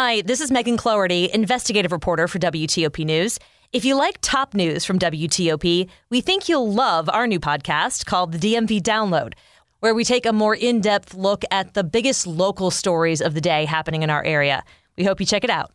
Hi, 0.00 0.20
this 0.20 0.40
is 0.40 0.52
Megan 0.52 0.76
Cloherty, 0.76 1.28
investigative 1.34 1.90
reporter 1.90 2.28
for 2.28 2.38
WTOP 2.38 3.04
News. 3.04 3.36
If 3.72 3.84
you 3.84 3.96
like 3.96 4.18
top 4.20 4.54
news 4.54 4.84
from 4.84 4.96
WTOP, 4.96 5.88
we 6.08 6.20
think 6.20 6.48
you'll 6.48 6.72
love 6.72 7.10
our 7.10 7.26
new 7.26 7.40
podcast 7.40 8.06
called 8.06 8.30
the 8.30 8.38
DMV 8.38 8.80
Download, 8.80 9.32
where 9.80 9.96
we 9.96 10.04
take 10.04 10.24
a 10.24 10.32
more 10.32 10.54
in 10.54 10.80
depth 10.80 11.14
look 11.14 11.42
at 11.50 11.74
the 11.74 11.82
biggest 11.82 12.28
local 12.28 12.70
stories 12.70 13.20
of 13.20 13.34
the 13.34 13.40
day 13.40 13.64
happening 13.64 14.04
in 14.04 14.08
our 14.08 14.22
area. 14.22 14.62
We 14.96 15.02
hope 15.02 15.18
you 15.18 15.26
check 15.26 15.42
it 15.42 15.50
out. 15.50 15.72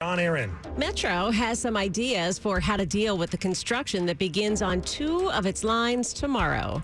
On 0.00 0.20
Aaron. 0.20 0.56
Metro 0.76 1.32
has 1.32 1.58
some 1.58 1.76
ideas 1.76 2.38
for 2.38 2.60
how 2.60 2.76
to 2.76 2.86
deal 2.86 3.18
with 3.18 3.32
the 3.32 3.38
construction 3.38 4.06
that 4.06 4.18
begins 4.18 4.62
on 4.62 4.82
two 4.82 5.32
of 5.32 5.46
its 5.46 5.64
lines 5.64 6.12
tomorrow. 6.12 6.80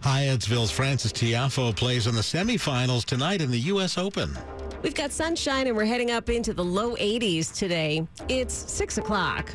Hyattsville's 0.00 0.72
Frances 0.72 1.12
Tiafoe 1.12 1.76
plays 1.76 2.08
in 2.08 2.16
the 2.16 2.20
semifinals 2.20 3.04
tonight 3.04 3.40
in 3.40 3.52
the 3.52 3.60
U.S. 3.60 3.96
Open. 3.96 4.36
We've 4.84 4.94
got 4.94 5.12
sunshine 5.12 5.66
and 5.66 5.74
we're 5.74 5.86
heading 5.86 6.10
up 6.10 6.28
into 6.28 6.52
the 6.52 6.62
low 6.62 6.94
80s 6.96 7.56
today. 7.56 8.06
It's 8.28 8.52
6 8.52 8.98
o'clock. 8.98 9.50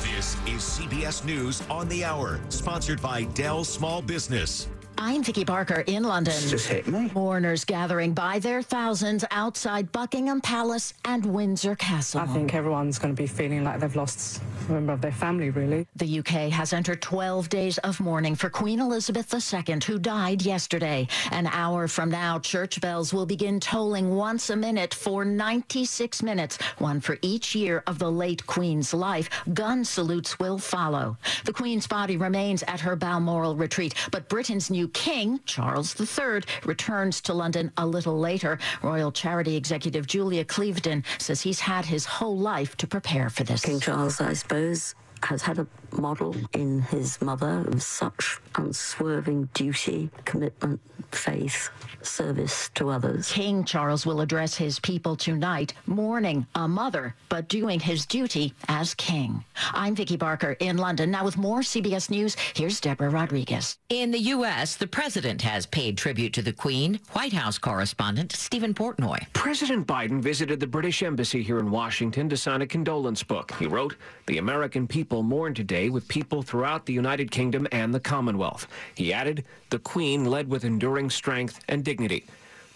This 0.00 0.36
is 0.46 0.62
CBS 0.62 1.22
News 1.22 1.62
on 1.68 1.86
the 1.88 2.02
Hour, 2.02 2.40
sponsored 2.48 3.02
by 3.02 3.24
Dell 3.24 3.64
Small 3.64 4.00
Business. 4.00 4.68
I'm 5.00 5.22
Vicky 5.22 5.44
Barker 5.44 5.84
in 5.86 6.02
London. 6.02 6.34
Just 6.48 6.66
hit 6.66 6.88
me. 6.88 7.08
Mourners 7.14 7.64
gathering 7.64 8.14
by 8.14 8.40
their 8.40 8.62
thousands 8.62 9.24
outside 9.30 9.92
Buckingham 9.92 10.40
Palace 10.40 10.92
and 11.04 11.24
Windsor 11.24 11.76
Castle. 11.76 12.18
I 12.18 12.26
think 12.26 12.52
everyone's 12.52 12.98
going 12.98 13.14
to 13.14 13.22
be 13.22 13.28
feeling 13.28 13.62
like 13.62 13.78
they've 13.78 13.94
lost 13.94 14.42
a 14.68 14.72
member 14.72 14.92
of 14.92 15.00
their 15.00 15.12
family, 15.12 15.50
really. 15.50 15.86
The 15.94 16.18
UK 16.18 16.50
has 16.50 16.72
entered 16.72 17.00
12 17.00 17.48
days 17.48 17.78
of 17.78 18.00
mourning 18.00 18.34
for 18.34 18.50
Queen 18.50 18.80
Elizabeth 18.80 19.32
II, 19.32 19.78
who 19.86 20.00
died 20.00 20.42
yesterday. 20.42 21.06
An 21.30 21.46
hour 21.46 21.86
from 21.86 22.10
now, 22.10 22.40
church 22.40 22.80
bells 22.80 23.14
will 23.14 23.26
begin 23.26 23.60
tolling 23.60 24.16
once 24.16 24.50
a 24.50 24.56
minute 24.56 24.92
for 24.94 25.24
96 25.24 26.24
minutes, 26.24 26.58
one 26.78 27.00
for 27.00 27.18
each 27.22 27.54
year 27.54 27.84
of 27.86 28.00
the 28.00 28.10
late 28.10 28.44
Queen's 28.48 28.92
life. 28.92 29.30
Gun 29.54 29.84
salutes 29.84 30.40
will 30.40 30.58
follow. 30.58 31.16
The 31.44 31.52
Queen's 31.52 31.86
body 31.86 32.16
remains 32.16 32.64
at 32.64 32.80
her 32.80 32.96
Balmoral 32.96 33.54
retreat, 33.54 33.94
but 34.10 34.28
Britain's 34.28 34.70
new 34.70 34.87
king, 34.88 35.40
Charles 35.44 35.98
III, 36.00 36.42
returns 36.64 37.20
to 37.22 37.34
London 37.34 37.72
a 37.76 37.86
little 37.86 38.18
later. 38.18 38.58
Royal 38.82 39.12
Charity 39.12 39.56
Executive 39.56 40.06
Julia 40.06 40.44
Cleverdon 40.44 41.04
says 41.18 41.40
he's 41.40 41.60
had 41.60 41.84
his 41.86 42.04
whole 42.04 42.38
life 42.38 42.76
to 42.78 42.86
prepare 42.86 43.30
for 43.30 43.44
this. 43.44 43.64
King 43.64 43.80
Charles, 43.80 44.20
I 44.20 44.32
suppose, 44.32 44.94
has 45.24 45.42
had 45.42 45.58
a 45.58 45.66
model 45.92 46.34
in 46.52 46.80
his 46.82 47.20
mother 47.20 47.64
of 47.68 47.82
such 47.82 48.38
unswerving 48.56 49.48
duty, 49.54 50.10
commitment, 50.24 50.80
faith, 51.10 51.70
service 52.02 52.70
to 52.74 52.90
others. 52.90 53.30
King 53.30 53.64
Charles 53.64 54.04
will 54.06 54.20
address 54.20 54.56
his 54.56 54.78
people 54.80 55.16
tonight, 55.16 55.74
mourning 55.86 56.46
a 56.54 56.68
mother, 56.68 57.14
but 57.28 57.48
doing 57.48 57.80
his 57.80 58.06
duty 58.06 58.54
as 58.68 58.94
king. 58.94 59.44
I'm 59.72 59.94
Vicky 59.94 60.16
Barker 60.16 60.56
in 60.60 60.76
London. 60.76 61.10
Now 61.10 61.24
with 61.24 61.36
more 61.36 61.60
CBS 61.60 62.10
News, 62.10 62.36
here's 62.54 62.80
Deborah 62.80 63.10
Rodriguez. 63.10 63.78
In 63.88 64.10
the 64.10 64.18
U.S., 64.18 64.76
the 64.76 64.86
president 64.86 65.42
has 65.42 65.66
paid 65.66 65.96
tribute 65.96 66.32
to 66.34 66.42
the 66.42 66.52
Queen. 66.52 67.00
White 67.12 67.32
House 67.32 67.58
correspondent 67.58 68.32
Stephen 68.32 68.74
Portnoy. 68.74 69.18
President 69.32 69.86
Biden 69.86 70.20
visited 70.20 70.60
the 70.60 70.66
British 70.66 71.02
Embassy 71.02 71.42
here 71.42 71.58
in 71.58 71.70
Washington 71.70 72.28
to 72.28 72.36
sign 72.36 72.62
a 72.62 72.66
condolence 72.66 73.22
book. 73.22 73.54
He 73.58 73.66
wrote, 73.66 73.96
The 74.26 74.38
American 74.38 74.86
people 74.86 75.07
mourn 75.10 75.54
today 75.54 75.88
with 75.88 76.06
people 76.06 76.42
throughout 76.42 76.86
the 76.86 76.92
United 76.92 77.30
Kingdom 77.30 77.66
and 77.72 77.94
the 77.94 78.00
Commonwealth. 78.00 78.66
He 78.94 79.12
added, 79.12 79.44
The 79.70 79.78
Queen 79.78 80.26
led 80.26 80.48
with 80.48 80.64
enduring 80.64 81.10
strength 81.10 81.60
and 81.68 81.82
dignity. 81.84 82.24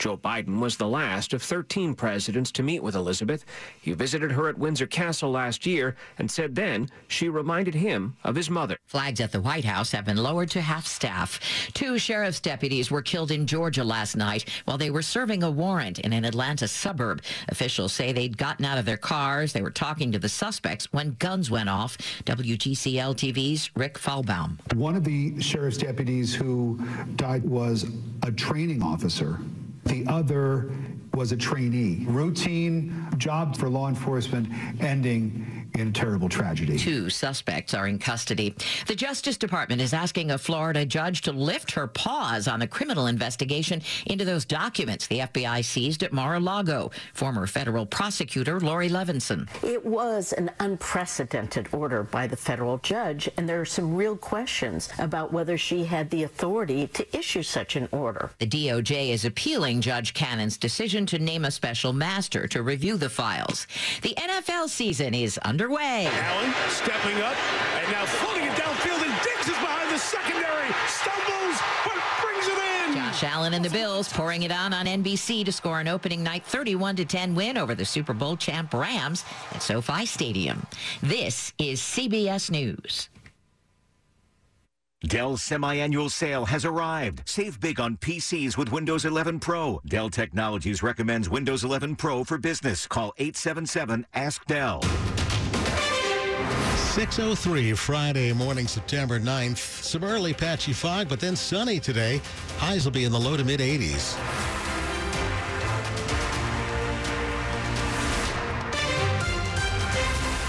Joe 0.03 0.17
Biden 0.17 0.59
was 0.59 0.77
the 0.77 0.89
last 0.89 1.33
of 1.33 1.45
13 1.45 1.95
presidents 1.95 2.51
to 2.51 2.65
meet 2.65 2.83
with 2.83 2.97
Elizabeth. 2.97 3.45
He 3.81 3.93
visited 3.93 4.33
her 4.33 4.49
at 4.49 4.59
Windsor 4.59 4.89
Castle 4.89 5.31
last 5.31 5.65
year 5.65 5.95
and 6.19 6.29
said 6.29 6.57
then 6.57 6.89
she 7.07 7.29
reminded 7.29 7.77
him 7.77 8.17
of 8.25 8.35
his 8.35 8.51
mother. 8.51 8.77
Flags 8.85 9.21
at 9.21 9.31
the 9.31 9.41
White 9.41 9.65
House 9.65 9.93
have 9.93 10.05
been 10.05 10.17
lowered 10.17 10.51
to 10.51 10.61
half 10.61 10.89
staff. 10.89 11.39
Two 11.73 11.99
sheriff's 11.99 12.41
deputies 12.41 12.91
were 12.91 13.01
killed 13.01 13.31
in 13.31 13.47
Georgia 13.47 13.85
last 13.85 14.17
night 14.17 14.45
while 14.65 14.77
they 14.77 14.91
were 14.91 15.03
serving 15.03 15.45
a 15.45 15.51
warrant 15.53 16.01
in 16.01 16.13
an 16.13 16.25
Atlanta 16.25 16.67
suburb. 16.67 17.23
Officials 17.49 17.93
say 17.93 18.11
they'd 18.11 18.37
gotten 18.37 18.65
out 18.65 18.79
of 18.79 18.85
their 18.85 18.97
cars. 18.97 19.53
They 19.53 19.63
were 19.63 19.71
talking 19.71 20.11
to 20.11 20.19
the 20.19 20.29
suspects 20.29 20.93
when 20.93 21.15
guns 21.21 21.49
went 21.49 21.69
off. 21.69 21.97
WGCL 22.25 23.15
TV's 23.15 23.71
Rick 23.77 24.01
Falbaum. 24.01 24.59
One 24.75 24.97
of 24.97 25.05
the 25.05 25.41
sheriff's 25.41 25.79
deputies 25.79 26.35
who 26.35 26.85
died 27.15 27.45
was 27.45 27.87
a 28.25 28.33
training 28.33 28.83
officer. 28.83 29.39
The 29.85 30.07
other 30.07 30.71
was 31.15 31.33
a 31.33 31.37
trainee. 31.37 32.05
Routine 32.07 33.09
job 33.19 33.57
for 33.57 33.69
law 33.69 33.89
enforcement 33.89 34.49
ending 34.81 35.62
in 35.75 35.89
a 35.89 35.93
terrible 35.93 36.29
tragedy. 36.29 36.79
Two 36.79 37.09
suspects 37.11 37.75
are 37.75 37.87
in 37.87 37.99
custody. 37.99 38.55
The 38.87 38.95
Justice 38.95 39.37
Department 39.37 39.81
is 39.81 39.93
asking 39.93 40.31
a 40.31 40.39
Florida 40.39 40.85
judge 40.85 41.23
to 41.23 41.33
lift 41.33 41.71
her 41.73 41.87
pause 41.87 42.49
on 42.49 42.61
the 42.61 42.67
criminal 42.67 43.07
investigation 43.07 43.83
into 44.07 44.25
those 44.25 44.45
documents 44.45 45.07
the 45.07 45.21
FBI 45.21 45.65
seized 45.65 46.03
at 46.03 46.13
Mar-a-Lago. 46.13 46.91
Former 47.15 47.47
federal 47.47 47.87
prosecutor 47.87 48.61
Laurie 48.61 48.91
Levenson. 48.91 49.49
It 49.65 49.85
was 49.85 50.33
an 50.33 50.51
unprecedented 50.61 51.69
order 51.73 52.03
by 52.03 52.27
the 52.27 52.37
federal 52.37 52.79
judge, 52.79 53.29
and 53.37 53.49
there 53.49 53.61
are 53.61 53.65
some 53.65 53.95
real 53.95 54.17
questions 54.17 54.89
about 54.99 55.33
whether 55.33 55.57
she 55.57 55.85
had 55.85 56.11
the 56.11 56.25
authority 56.25 56.87
to 56.89 57.17
issue 57.17 57.43
such 57.43 57.77
an 57.77 57.89
order. 57.93 58.31
The 58.39 58.47
DOJ 58.47 59.11
is 59.11 59.25
appealing 59.25 59.81
Judge 59.81 60.15
Cannon's 60.15 60.57
decision 60.57 61.07
to 61.07 61.19
name 61.19 61.45
a 61.45 61.51
special 61.51 61.93
master 61.93 62.47
to 62.49 62.63
review 62.63 62.97
the 62.97 63.11
files. 63.11 63.67
The 64.03 64.15
NFL 64.17 64.69
season 64.69 65.15
is 65.15 65.39
under 65.43 65.62
underway. 65.63 66.09
Allen 66.11 66.53
stepping 66.69 67.23
up 67.23 67.37
and 67.79 67.93
now 67.93 68.05
floating 68.05 68.45
it 68.45 68.53
downfield, 68.53 69.01
and 69.01 69.23
Diggs 69.23 69.49
is 69.49 69.59
behind 69.59 69.91
the 69.93 69.99
secondary. 69.99 70.69
Stumbles, 70.89 71.61
but 71.85 72.03
brings 72.21 72.47
it 72.49 72.89
in. 72.89 72.95
Josh 72.97 73.23
Allen 73.23 73.55
and 73.55 73.65
the 73.65 73.71
Bills 73.71 74.13
pouring 74.13 74.43
it 74.43 74.51
on 74.51 74.73
on 74.73 74.87
NBC 74.87 75.45
to 75.45 75.53
score 75.53 75.79
an 75.79 75.87
opening 75.87 76.23
night 76.23 76.45
31 76.45 76.97
to 76.97 77.05
10 77.05 77.37
win 77.37 77.57
over 77.57 77.77
the 77.77 77.85
Super 77.85 78.13
Bowl 78.13 78.37
champ 78.37 78.75
Rams 78.75 79.25
at 79.53 79.63
SoFi 79.63 80.05
Stadium. 80.05 80.67
This 81.01 81.53
is 81.59 81.81
CBS 81.81 82.51
News. 82.51 83.09
Dell's 85.05 85.43
semi-annual 85.43 86.11
sale 86.11 86.45
has 86.45 86.65
arrived. 86.65 87.23
Save 87.25 87.61
big 87.61 87.81
on 87.81 87.97
PCs 87.97 88.57
with 88.57 88.71
Windows 88.71 89.05
11 89.05 89.41
Pro. 89.41 89.81
Dell 89.87 90.09
Technologies 90.11 90.83
recommends 90.83 91.29
Windows 91.29 91.65
11 91.65 91.97
Pro 91.97 92.23
for 92.23 92.39
business. 92.39 92.87
Call 92.87 93.13
877-ASK-DELL. 93.19 95.12
603 96.93 97.73
Friday 97.73 98.33
morning, 98.35 98.69
September 98.69 99.19
9th. 99.19 99.57
Some 99.57 100.05
early 100.05 100.35
patchy 100.35 100.75
fog, 100.75 101.09
but 101.09 101.21
then 101.21 101.35
sunny 101.37 101.81
today. 101.81 102.21
Highs 102.59 102.85
will 102.85 102.93
be 102.93 103.05
in 103.05 103.13
the 103.13 103.19
low 103.19 103.37
to 103.37 103.45
mid 103.45 103.61
80s. 103.61 104.42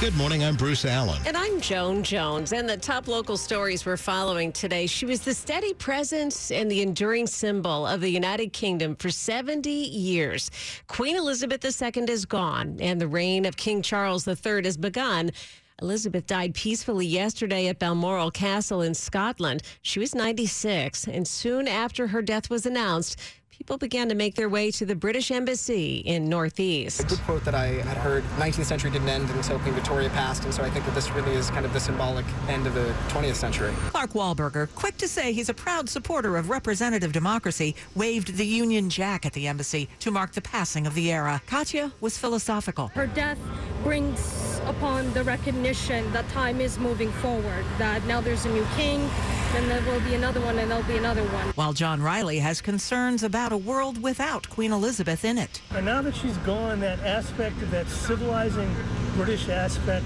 Good 0.03 0.17
morning. 0.17 0.43
I'm 0.43 0.57
Bruce 0.57 0.83
Allen. 0.83 1.21
And 1.25 1.37
I'm 1.37 1.61
Joan 1.61 2.03
Jones. 2.03 2.51
And 2.51 2.67
the 2.67 2.75
top 2.75 3.07
local 3.07 3.37
stories 3.37 3.85
we're 3.85 3.95
following 3.95 4.51
today. 4.51 4.85
She 4.85 5.05
was 5.05 5.21
the 5.21 5.33
steady 5.33 5.73
presence 5.73 6.51
and 6.51 6.69
the 6.69 6.81
enduring 6.81 7.25
symbol 7.25 7.87
of 7.87 8.01
the 8.01 8.09
United 8.09 8.51
Kingdom 8.51 8.97
for 8.97 9.09
70 9.09 9.69
years. 9.69 10.51
Queen 10.87 11.15
Elizabeth 11.15 11.63
II 11.63 12.03
is 12.09 12.25
gone, 12.25 12.75
and 12.81 12.99
the 12.99 13.07
reign 13.07 13.45
of 13.45 13.55
King 13.55 13.81
Charles 13.81 14.27
III 14.27 14.65
has 14.65 14.75
begun. 14.75 15.31
Elizabeth 15.81 16.27
died 16.27 16.53
peacefully 16.53 17.05
yesterday 17.05 17.67
at 17.67 17.79
Balmoral 17.79 18.29
Castle 18.29 18.81
in 18.81 18.93
Scotland. 18.93 19.63
She 19.83 19.99
was 19.99 20.13
96, 20.13 21.07
and 21.07 21.25
soon 21.25 21.65
after 21.65 22.07
her 22.07 22.21
death 22.21 22.49
was 22.49 22.65
announced, 22.65 23.17
people 23.57 23.77
began 23.77 24.09
to 24.09 24.15
make 24.15 24.35
their 24.35 24.49
way 24.49 24.71
to 24.71 24.85
the 24.85 24.95
British 24.95 25.31
Embassy 25.31 25.97
in 25.97 26.27
Northeast. 26.27 27.01
A 27.01 27.03
good 27.05 27.19
quote 27.19 27.45
that 27.45 27.55
I 27.55 27.67
had 27.67 27.97
heard 27.97 28.23
19th 28.37 28.65
century 28.65 28.89
didn't 28.91 29.09
end 29.09 29.29
until 29.29 29.59
Queen 29.59 29.73
Victoria 29.73 30.09
passed, 30.09 30.43
and 30.43 30.53
so 30.53 30.63
I 30.63 30.69
think 30.69 30.85
that 30.85 30.95
this 30.95 31.11
really 31.11 31.33
is 31.33 31.49
kind 31.51 31.65
of 31.65 31.73
the 31.73 31.79
symbolic 31.79 32.25
end 32.47 32.65
of 32.65 32.73
the 32.73 32.93
20th 33.09 33.35
century. 33.35 33.71
Clark 33.89 34.13
Wahlberger, 34.13 34.73
quick 34.75 34.97
to 34.97 35.07
say 35.07 35.33
he's 35.33 35.49
a 35.49 35.53
proud 35.53 35.87
supporter 35.87 36.35
of 36.37 36.49
representative 36.49 37.11
democracy, 37.11 37.75
waved 37.95 38.37
the 38.37 38.45
Union 38.45 38.89
Jack 38.89 39.25
at 39.25 39.33
the 39.33 39.47
embassy 39.47 39.87
to 39.99 40.11
mark 40.11 40.31
the 40.33 40.41
passing 40.41 40.87
of 40.87 40.95
the 40.95 41.11
era. 41.11 41.41
Katya 41.45 41.91
was 42.01 42.17
philosophical. 42.17 42.87
Her 42.89 43.07
death 43.07 43.37
brings 43.83 44.52
upon 44.65 45.11
the 45.13 45.23
recognition 45.23 46.11
that 46.13 46.27
time 46.29 46.61
is 46.61 46.77
moving 46.77 47.11
forward, 47.13 47.65
that 47.77 48.05
now 48.05 48.21
there's 48.21 48.45
a 48.45 48.49
new 48.49 48.65
king, 48.75 49.09
then 49.51 49.67
there 49.69 49.81
will 49.81 49.99
be 50.01 50.15
another 50.15 50.41
one, 50.41 50.57
and 50.59 50.69
there'll 50.69 50.83
be 50.83 50.97
another 50.97 51.23
one. 51.25 51.47
While 51.55 51.73
John 51.73 52.01
Riley 52.01 52.39
has 52.39 52.61
concerns 52.61 53.23
about 53.23 53.51
a 53.51 53.57
world 53.57 54.01
without 54.01 54.49
Queen 54.49 54.71
Elizabeth 54.71 55.23
in 55.25 55.37
it. 55.37 55.61
And 55.71 55.85
now 55.85 56.01
that 56.01 56.15
she's 56.15 56.37
gone, 56.37 56.79
that 56.79 56.99
aspect 56.99 57.61
of 57.61 57.71
that 57.71 57.87
civilizing 57.87 58.73
British 59.15 59.49
aspect, 59.49 60.05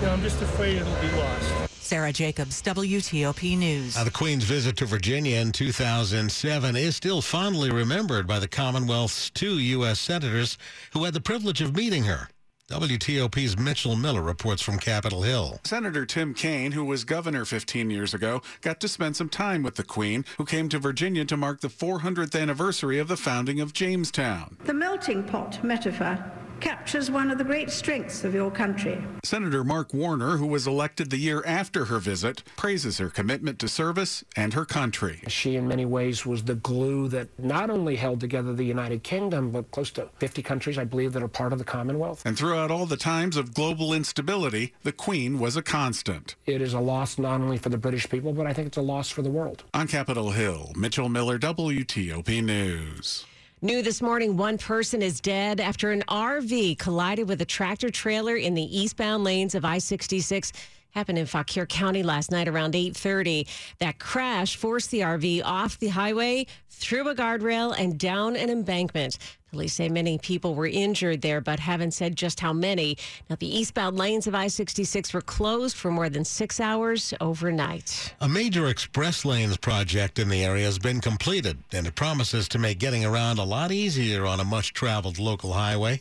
you 0.00 0.06
know, 0.06 0.12
I'm 0.12 0.22
just 0.22 0.40
afraid 0.42 0.76
it'll 0.76 1.00
be 1.00 1.10
lost. 1.16 1.68
Sarah 1.88 2.12
Jacobs, 2.12 2.60
WTOP 2.60 3.56
News. 3.56 3.96
Now, 3.96 4.04
the 4.04 4.10
Queen's 4.10 4.44
visit 4.44 4.76
to 4.76 4.84
Virginia 4.84 5.38
in 5.38 5.52
2007 5.52 6.76
is 6.76 6.96
still 6.96 7.22
fondly 7.22 7.70
remembered 7.70 8.26
by 8.26 8.38
the 8.38 8.46
Commonwealth's 8.46 9.30
two 9.30 9.58
U.S. 9.58 9.98
senators 9.98 10.58
who 10.92 11.04
had 11.04 11.14
the 11.14 11.20
privilege 11.20 11.62
of 11.62 11.74
meeting 11.74 12.04
her. 12.04 12.28
WTOP's 12.70 13.58
Mitchell 13.58 13.96
Miller 13.96 14.20
reports 14.20 14.60
from 14.60 14.78
Capitol 14.78 15.22
Hill. 15.22 15.58
Senator 15.64 16.04
Tim 16.04 16.34
Kaine, 16.34 16.72
who 16.72 16.84
was 16.84 17.02
governor 17.02 17.46
15 17.46 17.88
years 17.88 18.12
ago, 18.12 18.42
got 18.60 18.78
to 18.80 18.88
spend 18.88 19.16
some 19.16 19.30
time 19.30 19.62
with 19.62 19.76
the 19.76 19.82
Queen, 19.82 20.22
who 20.36 20.44
came 20.44 20.68
to 20.68 20.78
Virginia 20.78 21.24
to 21.24 21.36
mark 21.38 21.62
the 21.62 21.68
400th 21.68 22.38
anniversary 22.38 22.98
of 22.98 23.08
the 23.08 23.16
founding 23.16 23.58
of 23.58 23.72
Jamestown. 23.72 24.58
The 24.64 24.74
melting 24.74 25.24
pot 25.24 25.64
metaphor 25.64 26.22
captures 26.60 27.10
one 27.10 27.30
of 27.30 27.38
the 27.38 27.44
great 27.44 27.70
strengths 27.70 28.24
of 28.24 28.34
your 28.34 28.50
country. 28.50 29.02
Senator 29.24 29.64
Mark 29.64 29.92
Warner, 29.94 30.36
who 30.36 30.46
was 30.46 30.66
elected 30.66 31.10
the 31.10 31.16
year 31.16 31.42
after 31.46 31.86
her 31.86 31.98
visit, 31.98 32.42
praises 32.56 32.98
her 32.98 33.10
commitment 33.10 33.58
to 33.58 33.68
service 33.68 34.24
and 34.36 34.54
her 34.54 34.64
country. 34.64 35.20
She, 35.28 35.56
in 35.56 35.68
many 35.68 35.84
ways, 35.84 36.24
was 36.26 36.44
the 36.44 36.54
glue 36.54 37.08
that 37.08 37.28
not 37.38 37.70
only 37.70 37.96
held 37.96 38.20
together 38.20 38.52
the 38.52 38.64
United 38.64 39.02
Kingdom, 39.02 39.50
but 39.50 39.70
close 39.70 39.90
to 39.92 40.08
50 40.18 40.42
countries, 40.42 40.78
I 40.78 40.84
believe, 40.84 41.12
that 41.12 41.22
are 41.22 41.28
part 41.28 41.52
of 41.52 41.58
the 41.58 41.64
Commonwealth. 41.64 42.22
And 42.24 42.36
throughout 42.36 42.70
all 42.70 42.86
the 42.86 42.96
times 42.96 43.36
of 43.36 43.54
global 43.54 43.92
instability, 43.92 44.74
the 44.82 44.92
Queen 44.92 45.38
was 45.38 45.56
a 45.56 45.62
constant. 45.62 46.36
It 46.46 46.60
is 46.60 46.74
a 46.74 46.80
loss 46.80 47.18
not 47.18 47.40
only 47.40 47.58
for 47.58 47.68
the 47.68 47.78
British 47.78 48.08
people, 48.08 48.32
but 48.32 48.46
I 48.46 48.52
think 48.52 48.68
it's 48.68 48.76
a 48.76 48.82
loss 48.82 49.10
for 49.10 49.22
the 49.22 49.30
world. 49.30 49.64
On 49.74 49.86
Capitol 49.86 50.30
Hill, 50.30 50.72
Mitchell 50.76 51.08
Miller, 51.08 51.38
WTOP 51.38 52.42
News. 52.42 53.26
New 53.60 53.82
this 53.82 54.00
morning, 54.00 54.36
one 54.36 54.56
person 54.56 55.02
is 55.02 55.20
dead 55.20 55.58
after 55.58 55.90
an 55.90 56.04
RV 56.06 56.78
collided 56.78 57.28
with 57.28 57.42
a 57.42 57.44
tractor 57.44 57.90
trailer 57.90 58.36
in 58.36 58.54
the 58.54 58.62
eastbound 58.62 59.24
lanes 59.24 59.56
of 59.56 59.64
I 59.64 59.78
66 59.78 60.52
happened 60.90 61.18
in 61.18 61.26
Fauquier 61.26 61.66
County 61.66 62.02
last 62.02 62.30
night 62.30 62.48
around 62.48 62.74
8:30. 62.74 63.46
That 63.78 63.98
crash 63.98 64.56
forced 64.56 64.90
the 64.90 65.00
RV 65.02 65.42
off 65.42 65.78
the 65.78 65.88
highway, 65.88 66.46
through 66.78 67.08
a 67.08 67.14
guardrail 67.14 67.74
and 67.76 67.98
down 67.98 68.36
an 68.36 68.50
embankment. 68.50 69.18
Police 69.50 69.74
say 69.74 69.88
many 69.88 70.18
people 70.18 70.54
were 70.54 70.66
injured 70.66 71.22
there, 71.22 71.40
but 71.40 71.58
haven't 71.58 71.92
said 71.92 72.16
just 72.16 72.38
how 72.38 72.52
many. 72.52 72.98
Now, 73.30 73.36
the 73.36 73.58
eastbound 73.58 73.96
lanes 73.96 74.26
of 74.26 74.34
I 74.34 74.46
66 74.48 75.14
were 75.14 75.22
closed 75.22 75.76
for 75.76 75.90
more 75.90 76.10
than 76.10 76.24
six 76.24 76.60
hours 76.60 77.14
overnight. 77.20 78.14
A 78.20 78.28
major 78.28 78.68
express 78.68 79.24
lanes 79.24 79.56
project 79.56 80.18
in 80.18 80.28
the 80.28 80.44
area 80.44 80.66
has 80.66 80.78
been 80.78 81.00
completed, 81.00 81.58
and 81.72 81.86
it 81.86 81.94
promises 81.94 82.46
to 82.48 82.58
make 82.58 82.78
getting 82.78 83.06
around 83.06 83.38
a 83.38 83.44
lot 83.44 83.72
easier 83.72 84.26
on 84.26 84.38
a 84.38 84.44
much 84.44 84.74
traveled 84.74 85.18
local 85.18 85.54
highway. 85.54 86.00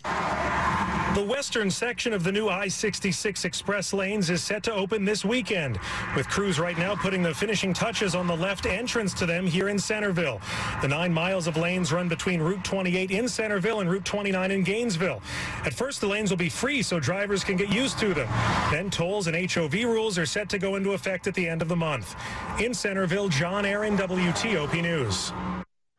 The 1.15 1.23
western 1.23 1.71
section 1.71 2.13
of 2.13 2.23
the 2.23 2.31
new 2.31 2.47
I-66 2.49 3.45
express 3.45 3.91
lanes 3.91 4.29
is 4.29 4.43
set 4.43 4.61
to 4.63 4.73
open 4.73 5.03
this 5.03 5.25
weekend, 5.25 5.79
with 6.15 6.27
crews 6.29 6.59
right 6.59 6.77
now 6.77 6.95
putting 6.95 7.23
the 7.23 7.33
finishing 7.33 7.73
touches 7.73 8.13
on 8.13 8.27
the 8.27 8.35
left 8.35 8.65
entrance 8.65 9.13
to 9.15 9.25
them 9.25 9.47
here 9.47 9.69
in 9.69 9.79
Centerville. 9.79 10.39
The 10.81 10.87
nine 10.87 11.11
miles 11.11 11.47
of 11.47 11.57
lanes 11.57 11.91
run 11.91 12.07
between 12.07 12.39
Route 12.39 12.63
28 12.63 13.09
in 13.09 13.27
Centerville 13.27 13.79
and 13.79 13.89
Route 13.89 14.05
29 14.05 14.51
in 14.51 14.63
Gainesville. 14.63 15.21
At 15.65 15.73
first, 15.73 16.01
the 16.01 16.07
lanes 16.07 16.29
will 16.29 16.37
be 16.37 16.49
free 16.49 16.83
so 16.83 16.99
drivers 16.99 17.43
can 17.43 17.57
get 17.57 17.73
used 17.73 17.97
to 17.99 18.13
them. 18.13 18.27
Then 18.71 18.89
tolls 18.89 19.27
and 19.27 19.51
HOV 19.51 19.73
rules 19.73 20.17
are 20.17 20.25
set 20.25 20.49
to 20.49 20.59
go 20.59 20.75
into 20.75 20.91
effect 20.91 21.25
at 21.25 21.33
the 21.33 21.47
end 21.47 21.61
of 21.61 21.67
the 21.67 21.75
month. 21.75 22.15
In 22.59 22.73
Centerville, 22.73 23.29
John 23.29 23.65
Aaron, 23.65 23.97
WTOP 23.97 24.81
News. 24.81 25.31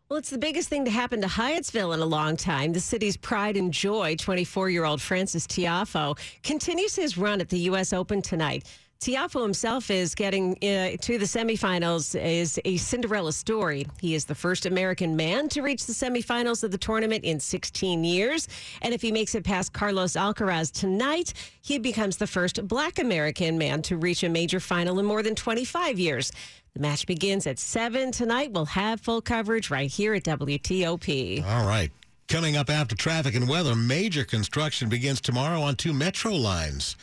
Well, 0.08 0.18
it's 0.18 0.30
the 0.30 0.38
biggest 0.38 0.70
thing 0.70 0.86
to 0.86 0.90
happen 0.90 1.20
to 1.20 1.26
Hyattsville 1.26 1.92
in 1.92 2.00
a 2.00 2.06
long 2.06 2.38
time. 2.38 2.72
The 2.72 2.80
city's 2.80 3.18
pride 3.18 3.58
and 3.58 3.70
joy, 3.70 4.16
24 4.16 4.70
year 4.70 4.86
old 4.86 5.02
Frances 5.02 5.46
Tiafoe, 5.46 6.18
continues 6.42 6.96
his 6.96 7.18
run 7.18 7.42
at 7.42 7.50
the 7.50 7.58
U.S. 7.58 7.92
Open 7.92 8.22
tonight. 8.22 8.64
Tiafoe 9.00 9.42
himself 9.42 9.90
is 9.90 10.14
getting 10.14 10.52
uh, 10.54 10.96
to 11.02 11.18
the 11.18 11.26
semifinals 11.26 12.20
is 12.20 12.58
a 12.64 12.78
Cinderella 12.78 13.32
story. 13.34 13.86
He 14.00 14.14
is 14.14 14.24
the 14.24 14.34
first 14.34 14.64
American 14.64 15.14
man 15.14 15.48
to 15.50 15.60
reach 15.60 15.84
the 15.84 15.92
semifinals 15.92 16.64
of 16.64 16.72
the 16.72 16.78
tournament 16.78 17.22
in 17.22 17.38
16 17.38 18.02
years. 18.02 18.48
And 18.80 18.94
if 18.94 19.02
he 19.02 19.12
makes 19.12 19.34
it 19.34 19.44
past 19.44 19.74
Carlos 19.74 20.14
Alcaraz 20.14 20.72
tonight, 20.72 21.34
he 21.60 21.78
becomes 21.78 22.16
the 22.16 22.26
first 22.26 22.66
black 22.66 22.98
American 22.98 23.58
man 23.58 23.82
to 23.82 23.96
reach 23.98 24.24
a 24.24 24.28
major 24.28 24.58
final 24.58 24.98
in 24.98 25.04
more 25.04 25.22
than 25.22 25.36
25 25.36 25.98
years. 25.98 26.32
The 26.78 26.82
match 26.82 27.06
begins 27.06 27.48
at 27.48 27.58
7 27.58 28.12
tonight. 28.12 28.52
We'll 28.52 28.66
have 28.66 29.00
full 29.00 29.20
coverage 29.20 29.68
right 29.68 29.90
here 29.90 30.14
at 30.14 30.22
WTOP. 30.22 31.44
All 31.44 31.66
right. 31.66 31.90
Coming 32.28 32.56
up 32.56 32.70
after 32.70 32.94
traffic 32.94 33.34
and 33.34 33.48
weather, 33.48 33.74
major 33.74 34.24
construction 34.24 34.88
begins 34.88 35.20
tomorrow 35.20 35.60
on 35.60 35.74
two 35.74 35.92
metro 35.92 36.32
lines. 36.32 36.96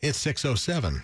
It's 0.00 0.16
607. 0.18 1.02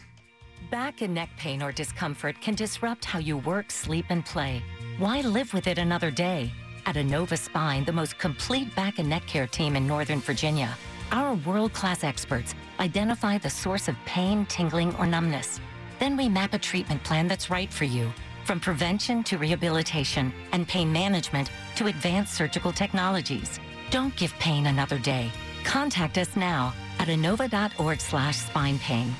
Back 0.71 1.03
and 1.03 1.13
neck 1.13 1.31
pain 1.37 1.65
or 1.65 1.73
discomfort 1.73 2.41
can 2.41 2.55
disrupt 2.55 3.05
how 3.05 3.19
you 3.19 3.39
work, 3.39 3.73
sleep, 3.73 4.05
and 4.09 4.25
play. 4.25 4.63
Why 4.99 5.23
live 5.23 5.53
with 5.53 5.67
it 5.67 5.79
another 5.79 6.13
day? 6.13 6.53
At 6.87 6.95
Inova 6.95 7.37
Spine, 7.37 7.85
the 7.85 7.93
most 7.93 8.19
complete 8.19 8.73
back 8.77 9.01
and 9.01 9.09
neck 9.09 9.27
care 9.27 9.49
team 9.49 9.75
in 9.75 9.85
Northern 9.85 10.21
Virginia, 10.21 10.77
our 11.11 11.35
world 11.45 11.73
class 11.73 12.05
experts 12.05 12.55
identify 12.79 13.39
the 13.39 13.51
source 13.51 13.89
of 13.89 13.97
pain, 14.07 14.47
tingling, 14.47 14.95
or 14.95 15.09
numbness. 15.09 15.59
Then 16.03 16.17
we 16.17 16.29
map 16.29 16.53
a 16.53 16.59
treatment 16.59 17.05
plan 17.05 17.29
that's 17.29 17.49
right 17.49 17.73
for 17.73 17.85
you, 17.85 18.13
from 18.45 18.59
prevention 18.59 19.23
to 19.23 19.39
rehabilitation 19.39 20.33
and 20.51 20.67
pain 20.67 20.93
management 20.93 21.49
to 21.77 21.87
advanced 21.87 22.35
surgical 22.35 22.73
technologies. 22.73 23.61
Don't 23.93 24.17
give 24.17 24.37
pain 24.41 24.67
another 24.67 24.99
day. 24.99 25.31
Contact 25.63 26.19
us 26.19 26.35
now 26.35 26.75
at 26.99 27.07
inova.org 27.07 28.01
slash 28.01 28.37
spine 28.37 28.81
pain. 28.81 29.15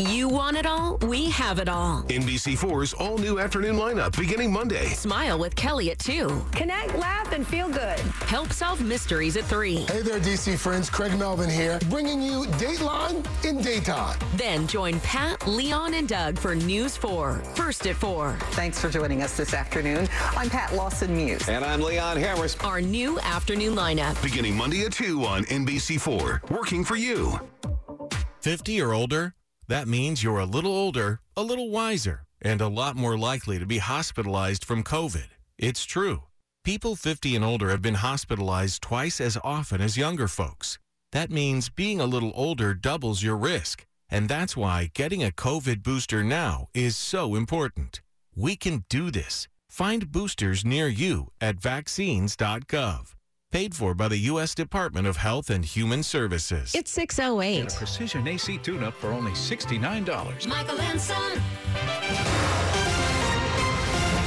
You 0.00 0.30
want 0.30 0.56
it 0.56 0.64
all? 0.64 0.96
We 1.02 1.28
have 1.28 1.58
it 1.58 1.68
all. 1.68 2.04
NBC4's 2.04 2.94
all 2.94 3.18
new 3.18 3.38
afternoon 3.38 3.76
lineup 3.76 4.16
beginning 4.16 4.50
Monday. 4.50 4.86
Smile 4.86 5.38
with 5.38 5.54
Kelly 5.56 5.90
at 5.90 5.98
2. 5.98 6.42
Connect, 6.52 6.94
laugh, 6.96 7.30
and 7.32 7.46
feel 7.46 7.68
good. 7.68 7.98
Help 8.24 8.50
solve 8.50 8.80
mysteries 8.80 9.36
at 9.36 9.44
3. 9.44 9.76
Hey 9.76 10.00
there, 10.00 10.18
DC 10.18 10.56
friends. 10.56 10.88
Craig 10.88 11.18
Melvin 11.18 11.50
here, 11.50 11.78
bringing 11.90 12.22
you 12.22 12.44
Dateline 12.52 13.26
in 13.44 13.60
daytime. 13.60 14.18
Then 14.36 14.66
join 14.66 14.98
Pat, 15.00 15.46
Leon, 15.46 15.92
and 15.92 16.08
Doug 16.08 16.38
for 16.38 16.54
News 16.54 16.96
4. 16.96 17.34
First 17.54 17.86
at 17.86 17.96
4. 17.96 18.38
Thanks 18.52 18.80
for 18.80 18.88
joining 18.88 19.22
us 19.22 19.36
this 19.36 19.52
afternoon. 19.52 20.08
I'm 20.34 20.48
Pat 20.48 20.74
Lawson 20.74 21.14
Muse. 21.14 21.46
And 21.46 21.62
I'm 21.62 21.82
Leon 21.82 22.16
Harris. 22.16 22.56
Our 22.64 22.80
new 22.80 23.20
afternoon 23.20 23.74
lineup. 23.74 24.20
Beginning 24.22 24.56
Monday 24.56 24.86
at 24.86 24.92
2 24.92 25.26
on 25.26 25.44
NBC4. 25.44 26.48
Working 26.50 26.86
for 26.86 26.96
you. 26.96 27.38
50 28.40 28.80
or 28.80 28.94
older? 28.94 29.34
That 29.70 29.86
means 29.86 30.24
you're 30.24 30.40
a 30.40 30.52
little 30.56 30.72
older, 30.72 31.20
a 31.36 31.44
little 31.44 31.70
wiser, 31.70 32.24
and 32.42 32.60
a 32.60 32.66
lot 32.66 32.96
more 32.96 33.16
likely 33.16 33.56
to 33.60 33.64
be 33.64 33.78
hospitalized 33.78 34.64
from 34.64 34.82
COVID. 34.82 35.28
It's 35.58 35.84
true. 35.84 36.24
People 36.64 36.96
50 36.96 37.36
and 37.36 37.44
older 37.44 37.70
have 37.70 37.80
been 37.80 38.02
hospitalized 38.02 38.82
twice 38.82 39.20
as 39.20 39.38
often 39.44 39.80
as 39.80 39.96
younger 39.96 40.26
folks. 40.26 40.80
That 41.12 41.30
means 41.30 41.68
being 41.68 42.00
a 42.00 42.10
little 42.14 42.32
older 42.34 42.74
doubles 42.74 43.22
your 43.22 43.36
risk. 43.36 43.86
And 44.10 44.28
that's 44.28 44.56
why 44.56 44.90
getting 44.92 45.22
a 45.22 45.30
COVID 45.30 45.84
booster 45.84 46.24
now 46.24 46.66
is 46.74 46.96
so 46.96 47.36
important. 47.36 48.02
We 48.34 48.56
can 48.56 48.82
do 48.88 49.12
this. 49.12 49.46
Find 49.68 50.10
boosters 50.10 50.64
near 50.64 50.88
you 50.88 51.28
at 51.40 51.60
vaccines.gov. 51.60 53.14
Paid 53.52 53.74
for 53.74 53.94
by 53.94 54.06
the 54.06 54.16
U.S. 54.16 54.54
Department 54.54 55.08
of 55.08 55.16
Health 55.16 55.50
and 55.50 55.64
Human 55.64 56.04
Services. 56.04 56.72
It's 56.72 56.92
608. 56.92 57.62
Get 57.64 57.74
a 57.74 57.76
precision 57.76 58.28
AC 58.28 58.58
tune 58.58 58.84
up 58.84 58.94
for 58.94 59.08
only 59.08 59.32
$69. 59.32 60.46
Michael 60.46 60.80
and 60.80 61.00
Son. 61.00 62.69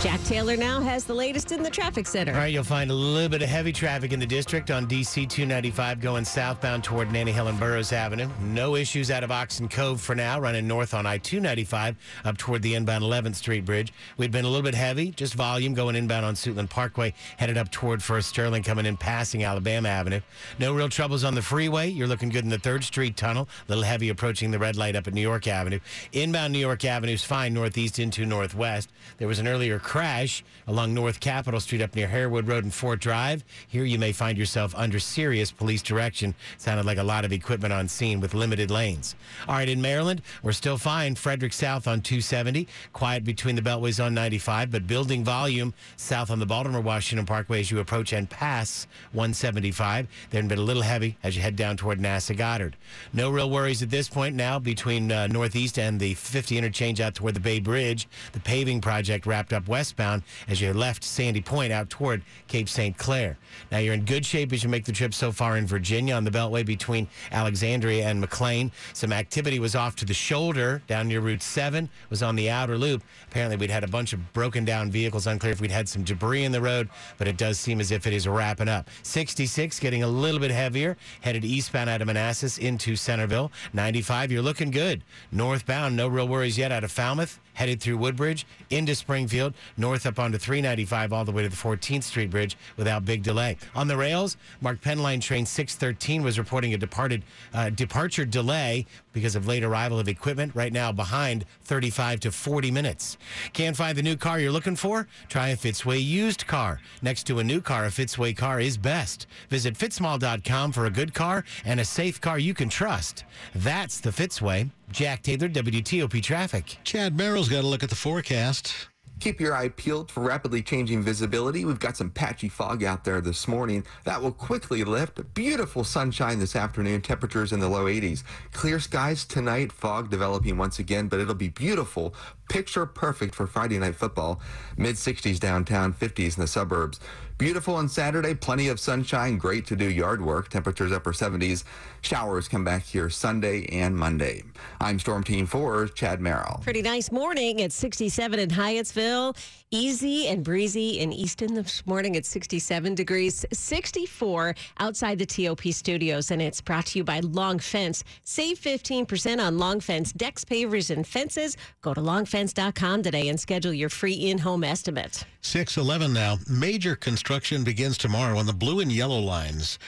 Jack 0.03 0.21
Taylor 0.25 0.57
now 0.57 0.81
has 0.81 1.05
the 1.05 1.13
latest 1.13 1.53
in 1.53 1.63
the 1.63 1.69
traffic 1.69 2.05
center. 2.05 2.33
All 2.33 2.39
right, 2.39 2.51
you'll 2.51 2.65
find 2.65 2.91
a 2.91 2.93
little 2.93 3.29
bit 3.29 3.41
of 3.41 3.47
heavy 3.47 3.71
traffic 3.71 4.11
in 4.11 4.19
the 4.19 4.25
district 4.25 4.69
on 4.69 4.85
DC 4.85 5.29
295 5.29 6.01
going 6.01 6.25
southbound 6.25 6.83
toward 6.83 7.09
Nanny 7.09 7.31
and 7.31 7.57
Burroughs 7.57 7.93
Avenue. 7.93 8.27
No 8.41 8.75
issues 8.75 9.09
out 9.09 9.23
of 9.23 9.31
Oxon 9.31 9.69
Cove 9.69 10.01
for 10.01 10.13
now, 10.13 10.41
running 10.41 10.67
north 10.67 10.93
on 10.93 11.05
I 11.05 11.19
295 11.19 11.95
up 12.25 12.37
toward 12.37 12.61
the 12.63 12.75
inbound 12.75 13.05
11th 13.05 13.35
Street 13.35 13.63
Bridge. 13.63 13.93
We've 14.17 14.29
been 14.29 14.43
a 14.43 14.49
little 14.49 14.61
bit 14.61 14.75
heavy, 14.75 15.11
just 15.11 15.35
volume 15.35 15.73
going 15.73 15.95
inbound 15.95 16.25
on 16.25 16.33
Suitland 16.33 16.69
Parkway, 16.69 17.13
headed 17.37 17.57
up 17.57 17.71
toward 17.71 18.03
Firth 18.03 18.25
Sterling, 18.25 18.63
coming 18.63 18.85
in 18.85 18.97
passing 18.97 19.45
Alabama 19.45 19.87
Avenue. 19.87 20.19
No 20.59 20.73
real 20.73 20.89
troubles 20.89 21.23
on 21.23 21.33
the 21.33 21.41
freeway. 21.41 21.87
You're 21.87 22.07
looking 22.07 22.27
good 22.27 22.43
in 22.43 22.49
the 22.49 22.57
3rd 22.57 22.83
Street 22.83 23.15
Tunnel, 23.15 23.47
a 23.69 23.71
little 23.71 23.85
heavy 23.85 24.09
approaching 24.09 24.51
the 24.51 24.59
red 24.59 24.75
light 24.75 24.97
up 24.97 25.07
at 25.07 25.13
New 25.13 25.21
York 25.21 25.47
Avenue. 25.47 25.79
Inbound 26.11 26.51
New 26.51 26.59
York 26.59 26.83
Avenue 26.83 27.13
is 27.13 27.23
fine 27.23 27.53
northeast 27.53 27.99
into 27.99 28.25
northwest. 28.25 28.89
There 29.17 29.29
was 29.29 29.39
an 29.39 29.47
earlier 29.47 29.79
crash 29.93 30.43
along 30.65 30.91
North 30.91 31.19
Capitol 31.19 31.59
Street 31.59 31.79
up 31.79 31.95
near 31.95 32.07
Harewood 32.07 32.47
Road 32.47 32.63
and 32.63 32.73
Fort 32.73 32.99
Drive. 32.99 33.45
Here 33.67 33.83
you 33.83 33.99
may 33.99 34.11
find 34.11 34.39
yourself 34.39 34.73
under 34.75 34.99
serious 34.99 35.51
police 35.51 35.83
direction. 35.83 36.33
Sounded 36.57 36.87
like 36.87 36.97
a 36.97 37.03
lot 37.03 37.25
of 37.25 37.31
equipment 37.31 37.71
on 37.71 37.87
scene 37.87 38.19
with 38.19 38.33
limited 38.33 38.71
lanes. 38.71 39.13
All 39.47 39.53
right, 39.53 39.69
in 39.69 39.83
Maryland, 39.83 40.23
we're 40.41 40.51
still 40.53 40.79
fine. 40.79 41.13
Frederick 41.13 41.53
South 41.53 41.87
on 41.87 42.01
270, 42.01 42.67
quiet 42.91 43.23
between 43.23 43.55
the 43.55 43.61
beltways 43.61 44.03
on 44.03 44.15
95, 44.15 44.71
but 44.71 44.87
building 44.87 45.23
volume 45.23 45.75
south 45.95 46.31
on 46.31 46.39
the 46.39 46.45
Baltimore 46.47 46.81
Washington 46.81 47.27
Parkway 47.27 47.59
as 47.59 47.69
you 47.69 47.77
approach 47.77 48.13
and 48.13 48.27
pass 48.27 48.87
175. 49.11 50.07
Then 50.31 50.47
been 50.47 50.57
a 50.57 50.63
little 50.63 50.81
heavy 50.81 51.17
as 51.21 51.35
you 51.35 51.43
head 51.43 51.55
down 51.55 51.77
toward 51.77 51.99
NASA 51.99 52.35
Goddard. 52.35 52.77
No 53.13 53.29
real 53.29 53.51
worries 53.51 53.83
at 53.83 53.91
this 53.91 54.09
point 54.09 54.35
now 54.35 54.57
between 54.57 55.11
uh, 55.11 55.27
Northeast 55.27 55.77
and 55.77 55.99
the 55.99 56.15
50 56.15 56.57
interchange 56.57 56.99
out 56.99 57.13
toward 57.13 57.35
the 57.35 57.39
Bay 57.39 57.59
Bridge. 57.59 58.07
The 58.31 58.39
paving 58.39 58.81
project 58.81 59.27
wrapped 59.27 59.53
up 59.53 59.67
westbound 59.83 60.23
as 60.47 60.61
you 60.61 60.71
left 60.71 61.03
Sandy 61.03 61.41
Point 61.41 61.73
out 61.73 61.89
toward 61.89 62.21
Cape 62.47 62.69
St. 62.69 62.97
Clair. 62.97 63.37
Now 63.69 63.79
you're 63.79 63.93
in 63.93 64.05
good 64.05 64.25
shape 64.25 64.53
as 64.53 64.63
you 64.63 64.69
make 64.69 64.85
the 64.85 64.93
trip 64.93 65.13
so 65.13 65.29
far 65.29 65.57
in 65.57 65.67
Virginia 65.67 66.15
on 66.15 66.23
the 66.23 66.31
Beltway 66.31 66.65
between 66.65 67.05
Alexandria 67.33 68.07
and 68.07 68.21
McLean. 68.21 68.71
Some 68.93 69.11
activity 69.11 69.59
was 69.59 69.75
off 69.75 69.97
to 69.97 70.05
the 70.05 70.13
shoulder 70.13 70.81
down 70.87 71.09
near 71.09 71.19
Route 71.19 71.41
7, 71.41 71.89
was 72.09 72.23
on 72.23 72.37
the 72.37 72.49
outer 72.49 72.77
loop. 72.77 73.03
Apparently, 73.27 73.57
we'd 73.57 73.69
had 73.69 73.83
a 73.83 73.87
bunch 73.89 74.13
of 74.13 74.31
broken 74.31 74.63
down 74.63 74.89
vehicles. 74.89 75.27
Unclear 75.27 75.51
if 75.51 75.59
we'd 75.59 75.69
had 75.69 75.89
some 75.89 76.03
debris 76.03 76.45
in 76.45 76.53
the 76.53 76.61
road, 76.61 76.87
but 77.17 77.27
it 77.27 77.35
does 77.35 77.59
seem 77.59 77.81
as 77.81 77.91
if 77.91 78.07
it 78.07 78.13
is 78.13 78.25
wrapping 78.25 78.69
up. 78.69 78.89
66 79.01 79.81
getting 79.81 80.03
a 80.03 80.07
little 80.07 80.39
bit 80.39 80.51
heavier, 80.51 80.95
headed 81.19 81.43
eastbound 81.43 81.89
out 81.89 81.99
of 81.99 82.07
Manassas 82.07 82.57
into 82.57 82.95
Centerville. 82.95 83.51
95, 83.73 84.31
you're 84.31 84.41
looking 84.41 84.71
good. 84.71 85.03
Northbound, 85.33 85.97
no 85.97 86.07
real 86.07 86.29
worries 86.29 86.57
yet 86.57 86.71
out 86.71 86.85
of 86.85 86.91
Falmouth 86.91 87.41
headed 87.53 87.79
through 87.81 87.97
Woodbridge 87.97 88.45
into 88.69 88.95
Springfield, 88.95 89.53
north 89.77 90.05
up 90.05 90.19
onto 90.19 90.37
395 90.37 91.13
all 91.13 91.25
the 91.25 91.31
way 91.31 91.43
to 91.43 91.49
the 91.49 91.55
14th 91.55 92.03
Street 92.03 92.29
Bridge 92.29 92.57
without 92.77 93.05
big 93.05 93.23
delay. 93.23 93.57
On 93.75 93.87
the 93.87 93.97
rails, 93.97 94.37
MARC 94.61 94.81
Penn 94.81 94.99
train 95.19 95.45
613 95.45 96.23
was 96.23 96.37
reporting 96.37 96.73
a 96.73 96.77
departed 96.77 97.23
uh, 97.53 97.69
departure 97.69 98.25
delay 98.25 98.85
because 99.11 99.35
of 99.35 99.47
late 99.47 99.63
arrival 99.63 99.99
of 99.99 100.07
equipment. 100.07 100.53
Right 100.55 100.73
now, 100.73 100.91
behind 100.91 101.45
35 101.63 102.21
to 102.21 102.31
40 102.31 102.71
minutes. 102.71 103.17
Can't 103.53 103.75
find 103.75 103.97
the 103.97 104.03
new 104.03 104.15
car 104.15 104.39
you're 104.39 104.51
looking 104.51 104.75
for? 104.75 105.07
Try 105.29 105.49
a 105.49 105.57
Fitzway 105.57 106.03
used 106.03 106.47
car. 106.47 106.79
Next 107.01 107.23
to 107.27 107.39
a 107.39 107.43
new 107.43 107.61
car, 107.61 107.85
a 107.85 107.89
Fitzway 107.89 108.35
car 108.35 108.59
is 108.59 108.77
best. 108.77 109.27
Visit 109.49 109.75
fitzmall.com 109.75 110.71
for 110.71 110.85
a 110.85 110.89
good 110.89 111.13
car 111.13 111.43
and 111.65 111.79
a 111.79 111.85
safe 111.85 112.19
car 112.19 112.39
you 112.39 112.53
can 112.53 112.69
trust. 112.69 113.23
That's 113.55 113.99
the 113.99 114.11
Fitzway. 114.11 114.69
Jack 114.91 115.23
Taylor, 115.23 115.49
WTOP 115.49 116.21
Traffic. 116.21 116.77
Chad 116.83 117.17
Merrill's 117.17 117.49
got 117.49 117.63
a 117.63 117.67
look 117.67 117.83
at 117.83 117.89
the 117.89 117.95
forecast. 117.95 118.92
Keep 119.23 119.39
your 119.39 119.55
eye 119.55 119.69
peeled 119.69 120.11
for 120.11 120.19
rapidly 120.19 120.61
changing 120.61 121.01
visibility. 121.01 121.63
We've 121.63 121.79
got 121.79 121.95
some 121.95 122.09
patchy 122.09 122.49
fog 122.49 122.83
out 122.83 123.05
there 123.05 123.21
this 123.21 123.47
morning. 123.47 123.85
That 124.03 124.21
will 124.21 124.33
quickly 124.33 124.83
lift. 124.83 125.33
Beautiful 125.33 125.85
sunshine 125.85 126.39
this 126.39 126.57
afternoon. 126.57 126.99
Temperatures 126.99 127.53
in 127.53 127.61
the 127.61 127.69
low 127.69 127.85
80s. 127.85 128.23
Clear 128.51 128.81
skies 128.81 129.23
tonight. 129.23 129.71
Fog 129.71 130.09
developing 130.09 130.57
once 130.57 130.77
again, 130.77 131.07
but 131.07 131.21
it'll 131.21 131.35
be 131.35 131.47
beautiful. 131.47 132.13
Picture 132.49 132.85
perfect 132.85 133.33
for 133.33 133.47
Friday 133.47 133.79
night 133.79 133.95
football. 133.95 134.41
Mid 134.75 134.95
60s 134.95 135.39
downtown, 135.39 135.93
50s 135.93 136.35
in 136.35 136.41
the 136.41 136.47
suburbs. 136.47 136.99
Beautiful 137.39 137.75
on 137.75 137.89
Saturday, 137.89 138.35
plenty 138.35 138.69
of 138.69 138.79
sunshine, 138.79 139.37
great 139.37 139.65
to 139.65 139.75
do 139.75 139.89
yard 139.89 140.23
work. 140.23 140.49
Temperatures 140.49 140.91
upper 140.91 141.11
70s. 141.11 141.63
Showers 142.01 142.47
come 142.47 142.63
back 142.63 142.83
here 142.83 143.09
Sunday 143.09 143.65
and 143.71 143.97
Monday. 143.97 144.43
I'm 144.79 144.99
Storm 144.99 145.23
Team 145.23 145.47
4, 145.47 145.87
Chad 145.89 146.21
Merrill. 146.21 146.61
Pretty 146.63 146.83
nice 146.83 147.11
morning 147.11 147.61
at 147.61 147.71
67 147.71 148.39
in 148.39 148.49
Hyattsville. 148.49 149.35
Easy 149.73 150.27
and 150.27 150.43
breezy 150.43 150.99
in 150.99 151.11
Easton 151.11 151.55
this 151.55 151.83
morning 151.87 152.15
at 152.15 152.27
67 152.27 152.93
degrees, 152.93 153.43
64 153.51 154.53
outside 154.77 155.17
the 155.17 155.25
TOP 155.25 155.61
studios. 155.73 156.29
And 156.29 156.39
it's 156.43 156.61
brought 156.61 156.85
to 156.87 156.99
you 156.99 157.03
by 157.03 157.21
Long 157.21 157.57
Fence. 157.57 158.03
Save 158.23 158.59
15% 158.59 159.43
on 159.43 159.57
Long 159.57 159.79
Fence 159.79 160.13
decks, 160.13 160.45
pavers, 160.45 160.91
and 160.91 161.07
fences. 161.07 161.57
Go 161.81 161.95
to 161.95 162.01
longfence.com 162.01 163.01
today 163.01 163.29
and 163.29 163.39
schedule 163.39 163.73
your 163.73 163.89
free 163.89 164.13
in 164.13 164.37
home 164.37 164.63
estimate. 164.63 165.25
611 165.41 166.13
now. 166.13 166.37
Major 166.47 166.95
construction 166.95 167.63
begins 167.63 167.97
tomorrow 167.97 168.37
on 168.37 168.45
the 168.45 168.53
blue 168.53 168.79
and 168.79 168.91
yellow 168.91 169.19
lines. 169.19 169.79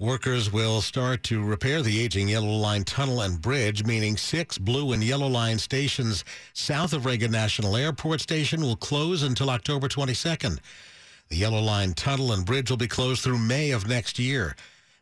Workers 0.00 0.50
will 0.50 0.80
start 0.80 1.22
to 1.24 1.44
repair 1.44 1.82
the 1.82 2.00
aging 2.00 2.30
Yellow 2.30 2.56
Line 2.56 2.84
tunnel 2.84 3.20
and 3.20 3.38
bridge, 3.38 3.84
meaning 3.84 4.16
six 4.16 4.56
blue 4.56 4.94
and 4.94 5.04
yellow 5.04 5.26
line 5.26 5.58
stations 5.58 6.24
south 6.54 6.94
of 6.94 7.04
Reagan 7.04 7.30
National 7.30 7.76
Airport 7.76 8.22
Station 8.22 8.62
will 8.62 8.76
close 8.76 9.22
until 9.22 9.50
October 9.50 9.88
22nd. 9.88 10.58
The 11.28 11.36
Yellow 11.36 11.60
Line 11.60 11.92
tunnel 11.92 12.32
and 12.32 12.46
bridge 12.46 12.70
will 12.70 12.78
be 12.78 12.88
closed 12.88 13.22
through 13.22 13.40
May 13.40 13.72
of 13.72 13.86
next 13.86 14.18
year. 14.18 14.56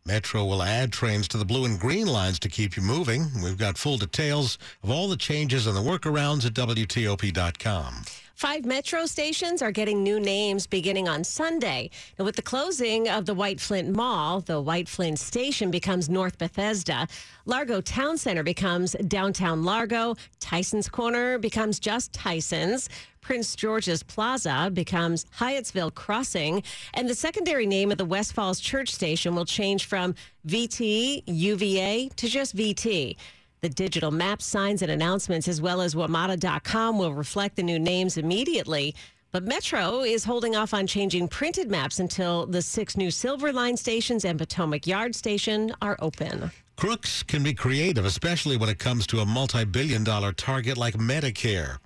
Metro 0.05 0.45
will 0.45 0.65
add 0.65 0.93
trains 0.93 1.29
to 1.29 1.39
the 1.39 1.45
blue 1.45 1.65
and 1.65 1.79
green 1.79 2.09
lines 2.09 2.41
to 2.41 2.49
keep 2.49 2.77
you 2.77 2.83
moving. 2.83 3.29
We've 3.41 3.57
got 3.57 3.79
full 3.79 3.99
details 3.99 4.59
of 4.83 4.91
all 4.91 5.07
the 5.07 5.17
changes 5.17 5.69
and 5.69 5.77
the 5.77 5.81
workarounds 5.81 6.45
at 6.45 6.55
WTOP.com. 6.55 8.03
Five 8.39 8.65
metro 8.65 9.05
stations 9.07 9.63
are 9.63 9.73
getting 9.73 10.05
new 10.05 10.21
names 10.21 10.69
beginning 10.69 11.09
on 11.09 11.25
Sunday. 11.25 11.91
With 12.19 12.37
the 12.37 12.43
closing 12.43 13.09
of 13.09 13.27
the 13.27 13.35
White 13.35 13.61
Flint 13.61 13.93
Mall, 13.93 14.43
the 14.43 14.61
White 14.61 14.89
Flint 14.89 15.19
Station 15.19 15.73
becomes 15.73 16.09
North 16.09 16.39
Bethesda. 16.39 17.09
Largo 17.47 17.81
Town 17.81 18.17
Center 18.17 18.45
becomes 18.45 18.93
Downtown 19.09 19.65
Largo. 19.65 20.15
Tyson's 20.39 20.89
Corner 20.89 21.39
becomes 21.39 21.81
just 21.81 22.13
Tyson's. 22.13 22.89
Prince 23.23 23.57
George's 23.57 24.05
Plaza 24.05 24.71
becomes 24.73 25.27
Hyattsville 25.37 25.93
Crossing. 25.93 26.63
And 26.95 27.09
the 27.09 27.17
secondary 27.17 27.67
name 27.67 27.91
of 27.91 27.99
the 27.99 28.05
West 28.05 28.35
Falls 28.35 28.61
Church 28.61 28.91
Station 28.91 29.35
will 29.35 29.47
change 29.47 29.87
from 29.87 30.15
VT 30.47 31.25
UVA 31.27 32.09
to 32.15 32.29
just 32.29 32.57
VT. 32.57 33.17
The 33.61 33.69
digital 33.69 34.13
map 34.13 34.41
signs 34.41 34.83
and 34.83 34.91
announcements, 34.91 35.49
as 35.49 35.61
well 35.61 35.81
as 35.81 35.95
WMATA.com, 35.95 36.97
will 36.97 37.13
reflect 37.13 37.57
the 37.57 37.63
new 37.65 37.79
names 37.79 38.17
immediately. 38.17 38.95
But 39.33 39.43
Metro 39.43 40.03
is 40.03 40.25
holding 40.25 40.55
off 40.55 40.73
on 40.73 40.87
changing 40.87 41.27
printed 41.29 41.69
maps 41.69 41.99
until 41.99 42.47
the 42.47 42.63
six 42.63 42.97
new 42.97 43.11
Silver 43.11 43.53
Line 43.53 43.77
stations 43.77 44.25
and 44.25 44.39
Potomac 44.39 44.87
Yard 44.87 45.15
station 45.17 45.75
are 45.83 45.97
open. 46.01 46.53
Crooks 46.77 47.25
can 47.25 47.43
be 47.43 47.53
creative, 47.53 48.05
especially 48.05 48.57
when 48.57 48.69
it 48.69 48.79
comes 48.79 49.07
to 49.09 49.19
a 49.19 49.27
multi 49.27 49.65
billion 49.65 50.05
dollar 50.05 50.33
target 50.33 50.79
like 50.79 50.95
Medicare. 50.95 51.79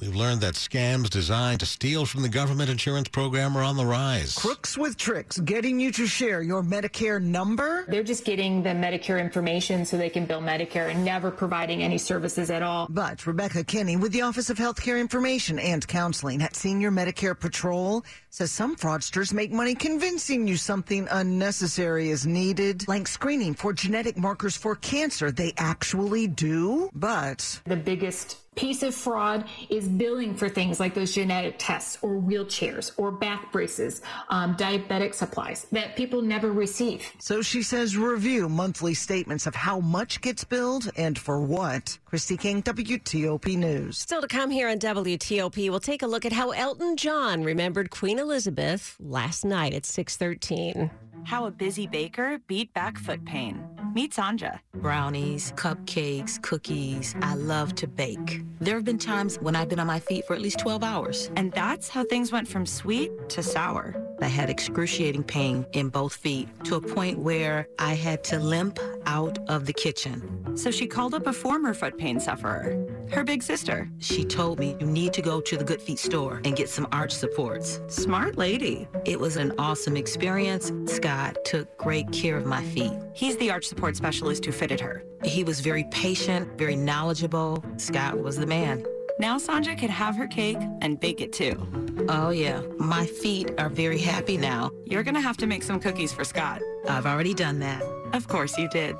We've 0.00 0.14
learned 0.14 0.42
that 0.42 0.54
scams 0.54 1.10
designed 1.10 1.58
to 1.58 1.66
steal 1.66 2.06
from 2.06 2.22
the 2.22 2.28
government 2.28 2.70
insurance 2.70 3.08
program 3.08 3.56
are 3.56 3.64
on 3.64 3.76
the 3.76 3.84
rise. 3.84 4.36
Crooks 4.36 4.78
with 4.78 4.96
tricks, 4.96 5.40
getting 5.40 5.80
you 5.80 5.90
to 5.92 6.06
share 6.06 6.40
your 6.40 6.62
Medicare 6.62 7.20
number. 7.20 7.84
They're 7.88 8.04
just 8.04 8.24
getting 8.24 8.62
the 8.62 8.68
Medicare 8.68 9.20
information 9.20 9.84
so 9.84 9.96
they 9.96 10.08
can 10.08 10.24
bill 10.24 10.40
Medicare 10.40 10.88
and 10.88 11.04
never 11.04 11.32
providing 11.32 11.82
any 11.82 11.98
services 11.98 12.48
at 12.48 12.62
all. 12.62 12.86
But 12.88 13.26
Rebecca 13.26 13.64
Kinney 13.64 13.96
with 13.96 14.12
the 14.12 14.22
Office 14.22 14.50
of 14.50 14.56
Healthcare 14.56 15.00
Information 15.00 15.58
and 15.58 15.86
Counseling 15.88 16.42
at 16.42 16.54
Senior 16.54 16.92
Medicare 16.92 17.38
Patrol 17.38 18.04
says 18.30 18.52
some 18.52 18.76
fraudsters 18.76 19.32
make 19.32 19.50
money 19.50 19.74
convincing 19.74 20.46
you 20.46 20.56
something 20.56 21.08
unnecessary 21.10 22.10
is 22.10 22.24
needed, 22.24 22.86
like 22.86 23.08
screening 23.08 23.52
for 23.52 23.72
genetic 23.72 24.16
markers 24.16 24.56
for 24.56 24.76
cancer. 24.76 25.32
They 25.32 25.54
actually 25.56 26.28
do, 26.28 26.88
but 26.94 27.60
the 27.66 27.76
biggest 27.76 28.36
piece 28.58 28.82
of 28.82 28.92
fraud 28.92 29.44
is 29.70 29.88
billing 29.88 30.34
for 30.34 30.48
things 30.48 30.80
like 30.80 30.92
those 30.92 31.14
genetic 31.14 31.54
tests 31.58 31.96
or 32.02 32.16
wheelchairs 32.16 32.90
or 32.96 33.12
back 33.12 33.52
braces, 33.52 34.02
um, 34.30 34.56
diabetic 34.56 35.14
supplies 35.14 35.66
that 35.70 35.94
people 35.94 36.22
never 36.22 36.50
receive. 36.50 37.08
So 37.20 37.40
she 37.40 37.62
says 37.62 37.96
review 37.96 38.48
monthly 38.48 38.94
statements 38.94 39.46
of 39.46 39.54
how 39.54 39.78
much 39.78 40.20
gets 40.20 40.42
billed 40.42 40.90
and 40.96 41.16
for 41.16 41.40
what. 41.40 41.96
Christy 42.04 42.36
King, 42.36 42.62
WTOP 42.64 43.56
News. 43.56 43.98
Still 43.98 44.22
to 44.22 44.28
come 44.28 44.50
here 44.50 44.68
on 44.68 44.78
WTOP, 44.80 45.70
we'll 45.70 45.78
take 45.78 46.02
a 46.02 46.06
look 46.08 46.24
at 46.24 46.32
how 46.32 46.50
Elton 46.50 46.96
John 46.96 47.44
remembered 47.44 47.90
Queen 47.90 48.18
Elizabeth 48.18 48.96
last 48.98 49.44
night 49.44 49.72
at 49.72 49.86
613. 49.86 50.90
How 51.24 51.46
a 51.46 51.50
busy 51.50 51.86
baker 51.86 52.40
beat 52.48 52.74
back 52.74 52.98
foot 52.98 53.24
pain. 53.24 53.77
Meet 53.94 54.12
Sanja. 54.12 54.60
Brownies, 54.74 55.52
cupcakes, 55.56 56.40
cookies. 56.42 57.14
I 57.22 57.34
love 57.34 57.74
to 57.76 57.86
bake. 57.86 58.42
There 58.60 58.74
have 58.74 58.84
been 58.84 58.98
times 58.98 59.36
when 59.40 59.56
I've 59.56 59.68
been 59.68 59.80
on 59.80 59.86
my 59.86 60.00
feet 60.00 60.26
for 60.26 60.34
at 60.34 60.42
least 60.42 60.58
12 60.58 60.84
hours. 60.84 61.30
And 61.36 61.52
that's 61.52 61.88
how 61.88 62.04
things 62.04 62.30
went 62.30 62.48
from 62.48 62.66
sweet 62.66 63.10
to 63.30 63.42
sour. 63.42 64.07
I 64.20 64.26
had 64.26 64.50
excruciating 64.50 65.24
pain 65.24 65.66
in 65.72 65.88
both 65.88 66.14
feet 66.14 66.48
to 66.64 66.76
a 66.76 66.80
point 66.80 67.18
where 67.18 67.68
I 67.78 67.94
had 67.94 68.24
to 68.24 68.38
limp 68.38 68.78
out 69.06 69.38
of 69.48 69.66
the 69.66 69.72
kitchen. 69.72 70.56
So 70.56 70.70
she 70.70 70.86
called 70.86 71.14
up 71.14 71.26
a 71.26 71.32
former 71.32 71.74
foot 71.74 71.96
pain 71.98 72.20
sufferer, 72.20 72.86
her 73.12 73.24
big 73.24 73.42
sister. 73.42 73.88
She 73.98 74.24
told 74.24 74.58
me, 74.58 74.76
you 74.80 74.86
need 74.86 75.12
to 75.14 75.22
go 75.22 75.40
to 75.40 75.56
the 75.56 75.64
Good 75.64 75.80
Feet 75.80 75.98
store 75.98 76.40
and 76.44 76.56
get 76.56 76.68
some 76.68 76.88
arch 76.92 77.12
supports. 77.12 77.80
Smart 77.86 78.36
lady. 78.36 78.88
It 79.04 79.18
was 79.18 79.36
an 79.36 79.52
awesome 79.58 79.96
experience. 79.96 80.72
Scott 80.86 81.38
took 81.44 81.76
great 81.78 82.10
care 82.12 82.36
of 82.36 82.46
my 82.46 82.62
feet. 82.62 82.92
He's 83.14 83.36
the 83.36 83.50
arch 83.50 83.66
support 83.66 83.96
specialist 83.96 84.44
who 84.44 84.52
fitted 84.52 84.80
her. 84.80 85.04
He 85.24 85.44
was 85.44 85.60
very 85.60 85.84
patient, 85.90 86.58
very 86.58 86.76
knowledgeable. 86.76 87.64
Scott 87.76 88.18
was 88.18 88.36
the 88.36 88.46
man. 88.46 88.84
Now 89.20 89.36
Sandra 89.36 89.74
can 89.74 89.90
have 89.90 90.14
her 90.16 90.26
cake 90.28 90.58
and 90.80 91.00
bake 91.00 91.20
it 91.20 91.32
too. 91.32 91.66
Oh, 92.08 92.30
yeah. 92.30 92.62
My 92.78 93.04
feet 93.04 93.50
are 93.58 93.68
very 93.68 93.98
happy 93.98 94.36
now. 94.36 94.70
You're 94.84 95.02
gonna 95.02 95.20
have 95.20 95.36
to 95.38 95.46
make 95.46 95.62
some 95.62 95.80
cookies 95.80 96.12
for 96.12 96.24
Scott. 96.24 96.62
I've 96.88 97.06
already 97.06 97.34
done 97.34 97.58
that. 97.58 97.82
Of 98.12 98.28
course 98.28 98.56
you 98.56 98.68
did. 98.68 98.96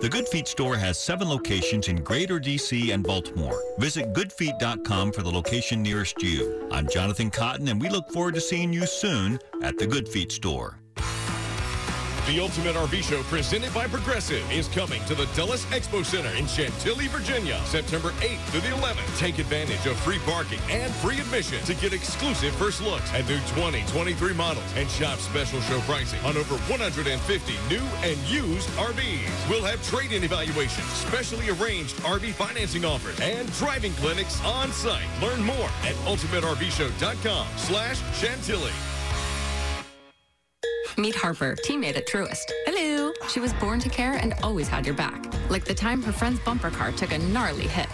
The 0.00 0.08
Good 0.10 0.28
Feet 0.28 0.46
store 0.46 0.76
has 0.76 0.98
seven 0.98 1.28
locations 1.30 1.88
in 1.88 2.04
Greater 2.04 2.38
DC 2.38 2.92
and 2.92 3.02
Baltimore. 3.02 3.58
Visit 3.78 4.12
goodfeet.com 4.12 5.12
for 5.12 5.22
the 5.22 5.30
location 5.30 5.82
nearest 5.82 6.22
you. 6.22 6.68
I'm 6.70 6.86
Jonathan 6.86 7.30
Cotton, 7.30 7.68
and 7.68 7.80
we 7.80 7.88
look 7.88 8.10
forward 8.10 8.34
to 8.34 8.40
seeing 8.42 8.70
you 8.70 8.86
soon 8.86 9.38
at 9.62 9.78
the 9.78 9.86
Good 9.86 10.06
Feet 10.06 10.30
store. 10.30 10.78
The 12.26 12.40
Ultimate 12.40 12.74
RV 12.74 13.02
Show 13.02 13.22
presented 13.24 13.74
by 13.74 13.86
Progressive 13.86 14.50
is 14.50 14.66
coming 14.68 15.04
to 15.04 15.14
the 15.14 15.26
Dulles 15.36 15.66
Expo 15.66 16.02
Center 16.02 16.30
in 16.36 16.46
Chantilly, 16.46 17.06
Virginia, 17.08 17.60
September 17.66 18.12
8th 18.12 18.40
through 18.46 18.62
the 18.62 18.68
11th. 18.68 19.18
Take 19.18 19.38
advantage 19.38 19.84
of 19.84 19.94
free 19.98 20.18
parking 20.20 20.58
and 20.70 20.90
free 20.94 21.20
admission 21.20 21.62
to 21.66 21.74
get 21.74 21.92
exclusive 21.92 22.54
first 22.54 22.80
looks 22.80 23.12
at 23.12 23.28
new 23.28 23.36
2023 23.52 24.32
models 24.32 24.64
and 24.74 24.88
shop 24.88 25.18
special 25.18 25.60
show 25.60 25.78
pricing 25.80 26.18
on 26.20 26.38
over 26.38 26.56
150 26.64 27.52
new 27.68 27.82
and 28.02 28.16
used 28.20 28.70
RVs. 28.70 29.50
We'll 29.50 29.62
have 29.64 29.86
trade-in 29.86 30.24
evaluations, 30.24 30.88
specially 30.88 31.50
arranged 31.50 31.96
RV 31.96 32.32
financing 32.32 32.86
offers, 32.86 33.20
and 33.20 33.52
driving 33.52 33.92
clinics 34.00 34.42
on 34.44 34.72
site. 34.72 35.04
Learn 35.20 35.42
more 35.42 35.68
at 35.82 35.94
ultimatervshow.com 36.06 37.48
slash 37.58 38.00
Chantilly. 38.18 38.72
Meet 40.96 41.16
Harper, 41.16 41.56
teammate 41.56 41.96
at 41.96 42.06
Truist. 42.06 42.52
Hello. 42.66 43.12
She 43.28 43.40
was 43.40 43.52
born 43.54 43.80
to 43.80 43.88
care 43.88 44.12
and 44.12 44.32
always 44.44 44.68
had 44.68 44.86
your 44.86 44.94
back. 44.94 45.26
Like 45.50 45.64
the 45.64 45.74
time 45.74 46.00
her 46.02 46.12
friend's 46.12 46.38
bumper 46.40 46.70
car 46.70 46.92
took 46.92 47.10
a 47.10 47.18
gnarly 47.18 47.66
hit. 47.66 47.88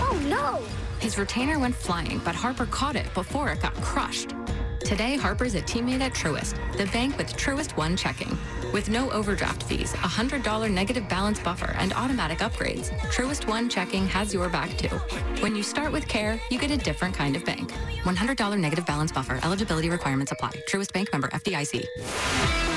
Oh 0.00 0.20
no! 0.28 0.62
His 0.98 1.16
retainer 1.16 1.58
went 1.58 1.74
flying, 1.74 2.20
but 2.24 2.34
Harper 2.34 2.66
caught 2.66 2.94
it 2.94 3.12
before 3.14 3.48
it 3.48 3.62
got 3.62 3.74
crushed. 3.76 4.34
Today, 4.84 5.16
Harper's 5.16 5.54
a 5.54 5.62
teammate 5.62 6.00
at 6.00 6.12
Truist, 6.12 6.56
the 6.76 6.86
bank 6.86 7.16
with 7.16 7.34
Truist 7.36 7.76
One 7.76 7.96
checking. 7.96 8.36
With 8.72 8.88
no 8.88 9.10
overdraft 9.10 9.62
fees, 9.62 9.94
a 9.94 10.08
$100 10.08 10.70
negative 10.70 11.08
balance 11.08 11.38
buffer, 11.38 11.74
and 11.78 11.92
automatic 11.94 12.38
upgrades, 12.38 12.90
Truist 13.12 13.46
One 13.46 13.68
checking 13.68 14.06
has 14.08 14.34
your 14.34 14.48
back 14.48 14.76
too. 14.76 14.96
When 15.40 15.54
you 15.54 15.62
start 15.62 15.92
with 15.92 16.06
care, 16.08 16.40
you 16.50 16.58
get 16.58 16.70
a 16.70 16.76
different 16.76 17.14
kind 17.14 17.36
of 17.36 17.44
bank. 17.44 17.70
$100 18.02 18.58
negative 18.58 18.84
balance 18.84 19.12
buffer. 19.12 19.38
Eligibility 19.42 19.88
requirements 19.88 20.32
apply. 20.32 20.50
Truist 20.68 20.92
Bank 20.92 21.10
member 21.12 21.28
FDIC. 21.28 22.71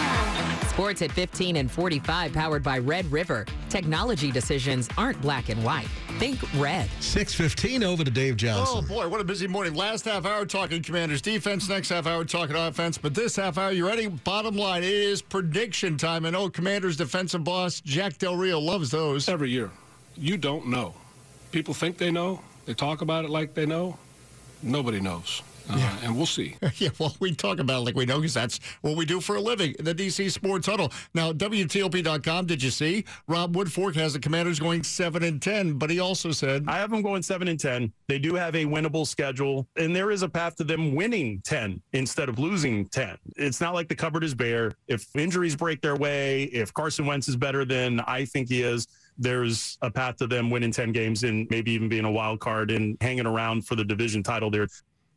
Sports 0.75 1.01
at 1.01 1.11
15 1.13 1.55
and 1.55 1.71
45, 1.71 2.33
powered 2.33 2.61
by 2.61 2.79
Red 2.79 3.09
River. 3.09 3.45
Technology 3.69 4.29
decisions 4.29 4.89
aren't 4.97 5.21
black 5.21 5.47
and 5.47 5.63
white. 5.63 5.87
Think 6.19 6.37
red. 6.59 6.89
615 6.99 7.81
over 7.81 8.03
to 8.03 8.11
Dave 8.11 8.35
Johnson. 8.35 8.79
Oh, 8.79 8.81
boy, 8.81 9.07
what 9.07 9.21
a 9.21 9.23
busy 9.23 9.47
morning. 9.47 9.73
Last 9.73 10.03
half 10.03 10.25
hour 10.25 10.45
talking 10.45 10.83
Commanders 10.83 11.21
defense, 11.21 11.69
next 11.69 11.87
half 11.87 12.05
hour 12.05 12.25
talking 12.25 12.57
offense. 12.57 12.97
But 12.97 13.15
this 13.15 13.37
half 13.37 13.57
hour, 13.57 13.71
you 13.71 13.87
ready? 13.87 14.07
Bottom 14.07 14.57
line, 14.57 14.83
it 14.83 14.91
is 14.91 15.21
prediction 15.21 15.95
time. 15.95 16.25
And 16.25 16.33
know 16.33 16.49
Commanders 16.49 16.97
defensive 16.97 17.45
boss 17.45 17.79
Jack 17.79 18.17
Del 18.17 18.35
Rio 18.35 18.59
loves 18.59 18.91
those. 18.91 19.29
Every 19.29 19.51
year. 19.51 19.71
You 20.17 20.35
don't 20.35 20.67
know. 20.67 20.93
People 21.53 21.73
think 21.73 21.97
they 21.97 22.11
know. 22.11 22.41
They 22.65 22.73
talk 22.73 23.01
about 23.01 23.23
it 23.23 23.31
like 23.31 23.53
they 23.53 23.65
know. 23.65 23.97
Nobody 24.61 24.99
knows. 24.99 25.41
Uh, 25.69 25.75
yeah. 25.77 25.97
And 26.03 26.15
we'll 26.15 26.25
see. 26.25 26.55
yeah, 26.75 26.89
well, 26.99 27.15
we 27.19 27.33
talk 27.33 27.59
about 27.59 27.81
it 27.81 27.85
like 27.85 27.95
we 27.95 28.05
know 28.05 28.17
because 28.17 28.33
that's 28.33 28.59
what 28.81 28.95
we 28.95 29.05
do 29.05 29.19
for 29.19 29.35
a 29.35 29.41
living, 29.41 29.75
the 29.79 29.93
DC 29.93 30.31
Sports 30.31 30.67
Huddle. 30.67 30.91
Now, 31.13 31.31
WTOP.com, 31.33 32.45
did 32.45 32.61
you 32.61 32.69
see? 32.69 33.05
Rob 33.27 33.55
Woodfork 33.55 33.95
has 33.95 34.13
the 34.13 34.19
Commanders 34.19 34.59
going 34.59 34.83
7 34.83 35.23
and 35.23 35.41
10, 35.41 35.73
but 35.73 35.89
he 35.89 35.99
also 35.99 36.31
said. 36.31 36.65
I 36.67 36.77
have 36.77 36.91
them 36.91 37.01
going 37.01 37.21
7 37.21 37.47
and 37.47 37.59
10. 37.59 37.91
They 38.07 38.19
do 38.19 38.35
have 38.35 38.55
a 38.55 38.65
winnable 38.65 39.07
schedule, 39.07 39.67
and 39.75 39.95
there 39.95 40.11
is 40.11 40.23
a 40.23 40.29
path 40.29 40.55
to 40.57 40.63
them 40.63 40.95
winning 40.95 41.41
10 41.43 41.81
instead 41.93 42.29
of 42.29 42.39
losing 42.39 42.87
10. 42.89 43.17
It's 43.35 43.61
not 43.61 43.73
like 43.73 43.87
the 43.87 43.95
cupboard 43.95 44.23
is 44.23 44.33
bare. 44.33 44.73
If 44.87 45.07
injuries 45.15 45.55
break 45.55 45.81
their 45.81 45.95
way, 45.95 46.43
if 46.45 46.73
Carson 46.73 47.05
Wentz 47.05 47.27
is 47.27 47.35
better 47.35 47.65
than 47.65 47.99
I 48.01 48.25
think 48.25 48.49
he 48.49 48.61
is, 48.61 48.87
there's 49.17 49.77
a 49.81 49.89
path 49.89 50.17
to 50.17 50.27
them 50.27 50.49
winning 50.49 50.71
10 50.71 50.91
games 50.91 51.23
and 51.23 51.47
maybe 51.49 51.71
even 51.71 51.87
being 51.87 52.05
a 52.05 52.11
wild 52.11 52.39
card 52.39 52.71
and 52.71 52.97
hanging 52.99 53.25
around 53.25 53.65
for 53.65 53.75
the 53.75 53.83
division 53.83 54.21
title 54.21 54.49
there 54.49 54.67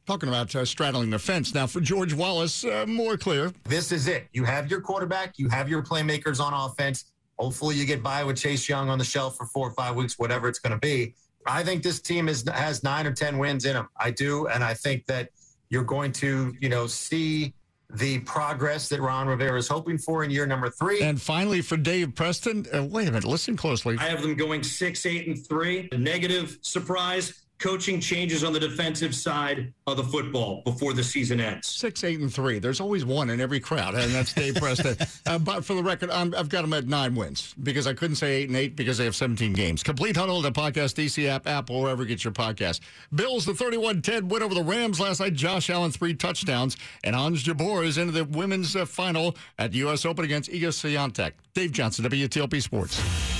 talking 0.08 0.30
about 0.30 0.54
uh, 0.56 0.64
straddling 0.64 1.10
the 1.10 1.18
fence. 1.18 1.54
Now, 1.54 1.66
for 1.66 1.80
George 1.80 2.14
Wallace, 2.14 2.64
uh, 2.64 2.86
more 2.88 3.18
clear. 3.18 3.52
This 3.64 3.92
is 3.92 4.08
it. 4.08 4.26
You 4.32 4.42
have 4.42 4.70
your 4.70 4.80
quarterback, 4.80 5.38
you 5.38 5.50
have 5.50 5.68
your 5.68 5.82
playmakers 5.82 6.40
on 6.40 6.54
offense. 6.54 7.12
Hopefully, 7.38 7.76
you 7.76 7.84
get 7.84 8.02
by 8.02 8.24
with 8.24 8.38
Chase 8.38 8.66
Young 8.70 8.88
on 8.88 8.96
the 8.96 9.04
shelf 9.04 9.36
for 9.36 9.44
four 9.44 9.68
or 9.68 9.72
five 9.72 9.94
weeks, 9.96 10.18
whatever 10.18 10.48
it's 10.48 10.58
going 10.58 10.72
to 10.72 10.78
be. 10.78 11.14
I 11.46 11.62
think 11.62 11.82
this 11.82 12.00
team 12.00 12.26
is, 12.26 12.42
has 12.48 12.82
nine 12.82 13.06
or 13.06 13.12
10 13.12 13.36
wins 13.36 13.66
in 13.66 13.74
them. 13.74 13.90
I 13.98 14.10
do. 14.10 14.48
And 14.48 14.64
I 14.64 14.72
think 14.72 15.04
that 15.06 15.28
you're 15.68 15.84
going 15.84 16.12
to, 16.12 16.54
you 16.58 16.70
know, 16.70 16.86
see 16.86 17.52
the 17.90 18.20
progress 18.20 18.88
that 18.88 19.02
Ron 19.02 19.28
Rivera 19.28 19.58
is 19.58 19.68
hoping 19.68 19.98
for 19.98 20.24
in 20.24 20.30
year 20.30 20.46
number 20.46 20.70
three. 20.70 21.02
And 21.02 21.20
finally, 21.20 21.60
for 21.60 21.76
Dave 21.76 22.14
Preston, 22.14 22.66
uh, 22.74 22.84
wait 22.84 23.08
a 23.08 23.12
minute, 23.12 23.24
listen 23.24 23.56
closely. 23.56 23.96
I 23.98 24.04
have 24.04 24.22
them 24.22 24.34
going 24.36 24.62
six, 24.62 25.04
eight, 25.04 25.26
and 25.26 25.46
three. 25.46 25.88
A 25.92 25.98
negative 25.98 26.58
surprise 26.62 27.42
coaching 27.58 28.00
changes 28.00 28.44
on 28.44 28.52
the 28.52 28.60
defensive 28.60 29.14
side 29.14 29.72
of 29.86 29.96
the 29.96 30.04
football 30.04 30.62
before 30.64 30.92
the 30.92 31.02
season 31.02 31.40
ends. 31.40 31.68
Six, 31.68 32.04
eight, 32.04 32.20
and 32.20 32.32
three. 32.32 32.58
There's 32.58 32.80
always 32.80 33.04
one 33.04 33.30
in 33.30 33.40
every 33.40 33.60
crowd, 33.60 33.94
and 33.94 34.12
that's 34.12 34.32
Dave 34.32 34.54
Preston. 34.56 34.96
Uh, 35.26 35.38
but 35.38 35.64
for 35.64 35.74
the 35.74 35.82
record, 35.82 36.10
i 36.10 36.20
have 36.20 36.48
got 36.48 36.62
them 36.62 36.72
at 36.72 36.86
nine 36.86 37.14
wins 37.14 37.54
because 37.62 37.86
I 37.86 37.94
couldn't 37.94 38.16
say 38.16 38.36
eight 38.36 38.48
and 38.48 38.56
eight 38.56 38.76
because 38.76 38.98
they 38.98 39.04
have 39.04 39.16
17 39.16 39.52
games. 39.52 39.82
Complete 39.82 40.16
Huddle, 40.16 40.40
the 40.40 40.52
podcast, 40.52 40.94
DC 40.94 41.26
app, 41.28 41.46
Apple, 41.46 41.82
wherever 41.82 42.02
you 42.02 42.08
get 42.08 42.24
your 42.24 42.32
podcast. 42.32 42.80
Bills, 43.14 43.44
the 43.44 43.52
31-10 43.52 44.24
win 44.24 44.42
over 44.42 44.54
the 44.54 44.62
Rams 44.62 45.00
last 45.00 45.20
night. 45.20 45.34
Josh 45.34 45.70
Allen, 45.70 45.90
three 45.90 46.14
touchdowns. 46.14 46.76
And 47.02 47.16
Ons 47.16 47.42
Jabeur 47.44 47.84
is 47.84 47.98
into 47.98 48.12
the 48.12 48.24
women's 48.24 48.76
uh, 48.76 48.84
final 48.86 49.36
at 49.58 49.72
the 49.72 49.78
U.S. 49.78 50.04
Open 50.04 50.24
against 50.24 50.50
Iga 50.50 50.68
Swiatek. 50.68 51.32
Dave 51.54 51.72
Johnson, 51.72 52.04
WTOP 52.04 52.62
Sports 52.62 53.37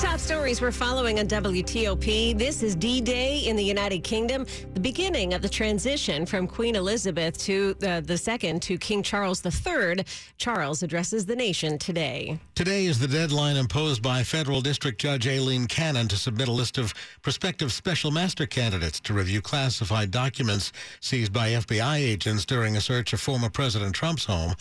top 0.00 0.18
stories 0.18 0.62
we're 0.62 0.72
following 0.72 1.18
on 1.18 1.26
WTOP. 1.26 2.38
This 2.38 2.62
is 2.62 2.74
D 2.74 3.02
Day 3.02 3.40
in 3.40 3.54
the 3.54 3.62
United 3.62 4.02
Kingdom, 4.02 4.46
the 4.72 4.80
beginning 4.80 5.34
of 5.34 5.42
the 5.42 5.48
transition 5.48 6.24
from 6.24 6.46
Queen 6.46 6.74
Elizabeth 6.74 7.36
to 7.40 7.76
uh, 7.86 8.00
the 8.00 8.16
second 8.16 8.62
to 8.62 8.78
King 8.78 9.02
Charles 9.02 9.44
III. 9.44 10.02
Charles 10.38 10.82
addresses 10.82 11.26
the 11.26 11.36
nation 11.36 11.76
today. 11.76 12.38
Today 12.54 12.86
is 12.86 12.98
the 12.98 13.08
deadline 13.08 13.56
imposed 13.56 14.02
by 14.02 14.22
federal 14.22 14.62
district 14.62 14.98
judge 14.98 15.28
Aileen 15.28 15.66
Cannon 15.66 16.08
to 16.08 16.16
submit 16.16 16.48
a 16.48 16.52
list 16.52 16.78
of 16.78 16.94
prospective 17.20 17.70
special 17.70 18.10
master 18.10 18.46
candidates 18.46 19.00
to 19.00 19.12
review 19.12 19.42
classified 19.42 20.10
documents 20.10 20.72
seized 21.00 21.32
by 21.32 21.50
FBI 21.50 21.96
agents 21.96 22.46
during 22.46 22.74
a 22.74 22.80
search 22.80 23.12
of 23.12 23.20
former 23.20 23.50
President 23.50 23.94
Trump's 23.94 24.24
home. 24.24 24.54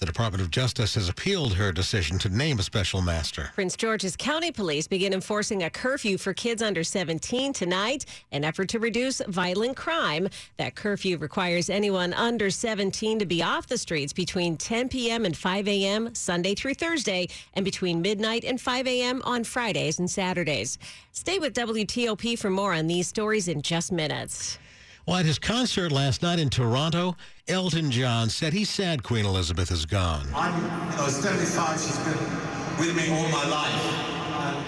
The 0.00 0.06
Department 0.06 0.42
of 0.42 0.50
Justice 0.50 0.96
has 0.96 1.08
appealed 1.08 1.54
her 1.54 1.72
decision 1.72 2.18
to 2.18 2.28
name 2.28 2.58
a 2.58 2.62
special 2.62 3.00
master. 3.00 3.52
Prince 3.54 3.76
George's 3.76 4.16
County 4.16 4.50
Police 4.50 4.81
begin 4.86 5.12
enforcing 5.12 5.62
a 5.62 5.70
curfew 5.70 6.18
for 6.18 6.34
kids 6.34 6.62
under 6.62 6.84
17 6.84 7.52
tonight, 7.52 8.04
an 8.30 8.44
effort 8.44 8.68
to 8.70 8.78
reduce 8.78 9.20
violent 9.28 9.76
crime. 9.76 10.28
That 10.56 10.74
curfew 10.74 11.18
requires 11.18 11.70
anyone 11.70 12.12
under 12.12 12.50
17 12.50 13.18
to 13.18 13.26
be 13.26 13.42
off 13.42 13.66
the 13.66 13.78
streets 13.78 14.12
between 14.12 14.56
10 14.56 14.88
p.m. 14.88 15.24
and 15.24 15.36
5 15.36 15.68
a.m. 15.68 16.14
Sunday 16.14 16.54
through 16.54 16.74
Thursday, 16.74 17.28
and 17.54 17.64
between 17.64 18.02
midnight 18.02 18.44
and 18.44 18.60
5 18.60 18.86
a.m. 18.86 19.22
on 19.24 19.44
Fridays 19.44 19.98
and 19.98 20.10
Saturdays. 20.10 20.78
Stay 21.12 21.38
with 21.38 21.54
WTOP 21.54 22.38
for 22.38 22.50
more 22.50 22.72
on 22.72 22.86
these 22.86 23.08
stories 23.08 23.48
in 23.48 23.62
just 23.62 23.92
minutes. 23.92 24.58
Well, 25.06 25.16
at 25.16 25.26
his 25.26 25.38
concert 25.38 25.90
last 25.90 26.22
night 26.22 26.38
in 26.38 26.48
Toronto, 26.48 27.16
Elton 27.48 27.90
John 27.90 28.28
said 28.28 28.52
he's 28.52 28.70
sad 28.70 29.02
Queen 29.02 29.26
Elizabeth 29.26 29.72
is 29.72 29.84
gone. 29.84 30.26
I'm, 30.34 30.54
you 30.92 30.96
know, 30.96 31.08
75. 31.08 31.80
She's 31.80 31.98
been 31.98 32.42
with 32.78 32.96
me 32.96 33.10
all 33.12 33.28
my 33.28 33.46
life. 33.48 34.21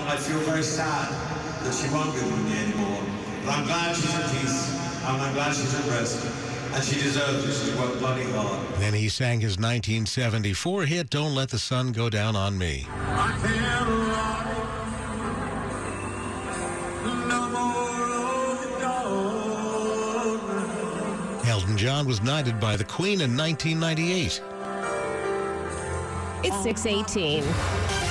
And 0.05 0.12
I 0.12 0.17
feel 0.19 0.38
very 0.40 0.62
sad 0.62 1.09
that 1.64 1.73
she 1.73 1.88
won't 1.88 2.12
be 2.12 2.21
with 2.21 2.45
me 2.45 2.59
anymore. 2.59 3.01
But 3.43 3.57
I'm 3.57 3.64
glad 3.64 3.97
she's 3.97 4.14
at 4.14 4.31
peace. 4.33 4.71
And 5.03 5.17
I'm 5.17 5.33
glad 5.33 5.55
she's 5.55 5.75
at 5.75 5.87
rest. 5.88 6.27
And 6.75 6.85
she 6.85 7.01
deserves 7.01 7.43
it. 7.43 7.64
She's 7.64 7.75
worked 7.79 8.01
bloody 8.01 8.25
hard. 8.33 8.61
Then 8.75 8.93
he 8.93 9.09
sang 9.09 9.40
his 9.40 9.57
1974 9.57 10.85
hit, 10.85 11.09
Don't 11.09 11.35
Let 11.35 11.49
the 11.49 11.59
Sun 11.59 11.93
Go 11.93 12.11
Down 12.11 12.37
on 12.37 12.59
Me. 12.59 12.87
Elton 21.49 21.79
John 21.79 22.07
was 22.07 22.21
knighted 22.23 22.61
by 22.61 22.77
the 22.77 22.85
Queen 22.85 23.23
in 23.23 23.35
1998. 23.35 24.43
It's 26.45 26.62
618. 26.62 28.04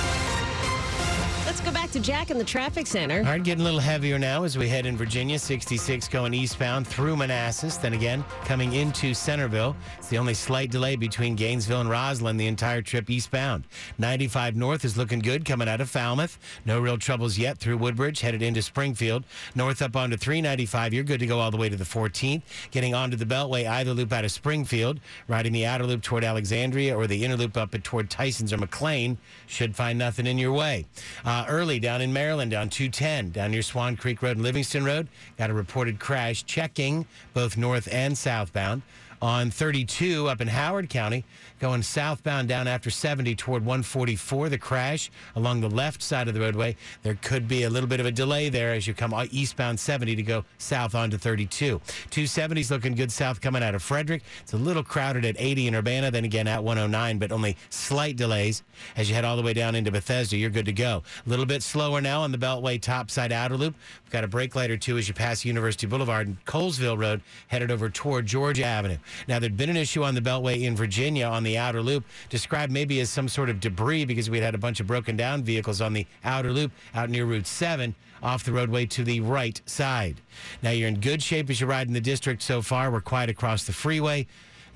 To 1.94 2.00
Jack 2.00 2.32
in 2.32 2.38
the 2.38 2.44
traffic 2.44 2.88
center. 2.88 3.18
All 3.18 3.26
right, 3.26 3.40
getting 3.40 3.60
a 3.60 3.64
little 3.64 3.78
heavier 3.78 4.18
now 4.18 4.42
as 4.42 4.58
we 4.58 4.68
head 4.68 4.84
in 4.84 4.96
Virginia. 4.96 5.38
66 5.38 6.08
going 6.08 6.34
eastbound 6.34 6.88
through 6.88 7.14
Manassas. 7.14 7.76
Then 7.76 7.92
again, 7.92 8.24
coming 8.46 8.72
into 8.72 9.14
Centerville. 9.14 9.76
It's 9.98 10.08
the 10.08 10.18
only 10.18 10.34
slight 10.34 10.72
delay 10.72 10.96
between 10.96 11.36
Gainesville 11.36 11.82
and 11.82 11.88
Rosslyn 11.88 12.36
the 12.36 12.48
entire 12.48 12.82
trip 12.82 13.10
eastbound. 13.10 13.62
95 13.98 14.56
north 14.56 14.84
is 14.84 14.96
looking 14.96 15.20
good 15.20 15.44
coming 15.44 15.68
out 15.68 15.80
of 15.80 15.88
Falmouth. 15.88 16.36
No 16.64 16.80
real 16.80 16.98
troubles 16.98 17.38
yet 17.38 17.58
through 17.58 17.76
Woodbridge, 17.76 18.22
headed 18.22 18.42
into 18.42 18.60
Springfield. 18.60 19.22
North 19.54 19.80
up 19.80 19.94
onto 19.94 20.16
395. 20.16 20.92
You're 20.92 21.04
good 21.04 21.20
to 21.20 21.26
go 21.28 21.38
all 21.38 21.52
the 21.52 21.56
way 21.56 21.68
to 21.68 21.76
the 21.76 21.84
14th. 21.84 22.42
Getting 22.72 22.92
onto 22.92 23.16
the 23.16 23.24
Beltway, 23.24 23.68
either 23.68 23.94
loop 23.94 24.12
out 24.12 24.24
of 24.24 24.32
Springfield, 24.32 24.98
riding 25.28 25.52
the 25.52 25.64
outer 25.64 25.86
loop 25.86 26.02
toward 26.02 26.24
Alexandria 26.24 26.96
or 26.96 27.06
the 27.06 27.24
inner 27.24 27.36
loop 27.36 27.56
up 27.56 27.70
toward 27.84 28.10
Tysons 28.10 28.52
or 28.52 28.56
McLean. 28.56 29.16
Should 29.46 29.76
find 29.76 29.96
nothing 29.96 30.26
in 30.26 30.38
your 30.38 30.52
way. 30.52 30.86
Uh, 31.24 31.44
early 31.46 31.83
down 31.84 32.00
in 32.00 32.14
Maryland 32.14 32.54
on 32.54 32.70
210, 32.70 33.28
down 33.28 33.50
near 33.50 33.60
Swan 33.60 33.94
Creek 33.94 34.22
Road 34.22 34.38
and 34.38 34.42
Livingston 34.42 34.86
Road, 34.86 35.06
got 35.36 35.50
a 35.50 35.52
reported 35.52 36.00
crash 36.00 36.42
checking 36.44 37.04
both 37.34 37.58
north 37.58 37.86
and 37.92 38.16
southbound. 38.16 38.80
On 39.24 39.50
32 39.50 40.28
up 40.28 40.42
in 40.42 40.48
Howard 40.48 40.90
County, 40.90 41.24
going 41.58 41.80
southbound 41.80 42.46
down 42.46 42.68
after 42.68 42.90
70 42.90 43.34
toward 43.36 43.64
144, 43.64 44.50
the 44.50 44.58
crash 44.58 45.10
along 45.34 45.62
the 45.62 45.70
left 45.70 46.02
side 46.02 46.28
of 46.28 46.34
the 46.34 46.40
roadway. 46.40 46.76
There 47.02 47.14
could 47.22 47.48
be 47.48 47.62
a 47.62 47.70
little 47.70 47.88
bit 47.88 48.00
of 48.00 48.04
a 48.04 48.12
delay 48.12 48.50
there 48.50 48.74
as 48.74 48.86
you 48.86 48.92
come 48.92 49.14
uh, 49.14 49.24
eastbound 49.30 49.80
70 49.80 50.14
to 50.16 50.22
go 50.22 50.44
south 50.58 50.94
onto 50.94 51.16
32. 51.16 51.80
270's 52.10 52.70
looking 52.70 52.94
good 52.94 53.10
south 53.10 53.40
coming 53.40 53.62
out 53.62 53.74
of 53.74 53.82
Frederick. 53.82 54.22
It's 54.42 54.52
a 54.52 54.58
little 54.58 54.82
crowded 54.82 55.24
at 55.24 55.36
80 55.38 55.68
in 55.68 55.74
Urbana, 55.74 56.10
then 56.10 56.26
again 56.26 56.46
at 56.46 56.62
109, 56.62 57.16
but 57.18 57.32
only 57.32 57.56
slight 57.70 58.16
delays 58.16 58.62
as 58.94 59.08
you 59.08 59.14
head 59.14 59.24
all 59.24 59.38
the 59.38 59.42
way 59.42 59.54
down 59.54 59.74
into 59.74 59.90
Bethesda. 59.90 60.36
You're 60.36 60.50
good 60.50 60.66
to 60.66 60.72
go. 60.74 61.02
A 61.24 61.30
little 61.30 61.46
bit 61.46 61.62
slower 61.62 62.02
now 62.02 62.20
on 62.20 62.30
the 62.30 62.36
Beltway 62.36 62.78
topside 62.78 63.32
outer 63.32 63.56
loop. 63.56 63.74
We've 64.04 64.12
got 64.12 64.22
a 64.22 64.28
brake 64.28 64.54
light 64.54 64.70
or 64.70 64.76
two 64.76 64.98
as 64.98 65.08
you 65.08 65.14
pass 65.14 65.46
University 65.46 65.86
Boulevard 65.86 66.26
and 66.26 66.44
Colesville 66.44 66.98
Road, 66.98 67.22
headed 67.48 67.70
over 67.70 67.88
toward 67.88 68.26
Georgia 68.26 68.66
Avenue. 68.66 68.98
Now, 69.28 69.38
there'd 69.38 69.56
been 69.56 69.70
an 69.70 69.76
issue 69.76 70.02
on 70.04 70.14
the 70.14 70.20
Beltway 70.20 70.62
in 70.62 70.76
Virginia 70.76 71.26
on 71.26 71.42
the 71.42 71.58
outer 71.58 71.82
loop, 71.82 72.04
described 72.28 72.72
maybe 72.72 73.00
as 73.00 73.10
some 73.10 73.28
sort 73.28 73.50
of 73.50 73.60
debris 73.60 74.04
because 74.04 74.30
we'd 74.30 74.42
had 74.42 74.54
a 74.54 74.58
bunch 74.58 74.80
of 74.80 74.86
broken 74.86 75.16
down 75.16 75.42
vehicles 75.42 75.80
on 75.80 75.92
the 75.92 76.06
outer 76.24 76.52
loop 76.52 76.72
out 76.94 77.10
near 77.10 77.24
Route 77.24 77.46
7 77.46 77.94
off 78.22 78.44
the 78.44 78.52
roadway 78.52 78.86
to 78.86 79.04
the 79.04 79.20
right 79.20 79.60
side. 79.66 80.20
Now, 80.62 80.70
you're 80.70 80.88
in 80.88 81.00
good 81.00 81.22
shape 81.22 81.50
as 81.50 81.60
you 81.60 81.66
ride 81.66 81.86
in 81.86 81.92
the 81.92 82.00
district 82.00 82.42
so 82.42 82.62
far. 82.62 82.90
We're 82.90 83.00
quiet 83.00 83.30
across 83.30 83.64
the 83.64 83.72
freeway. 83.72 84.26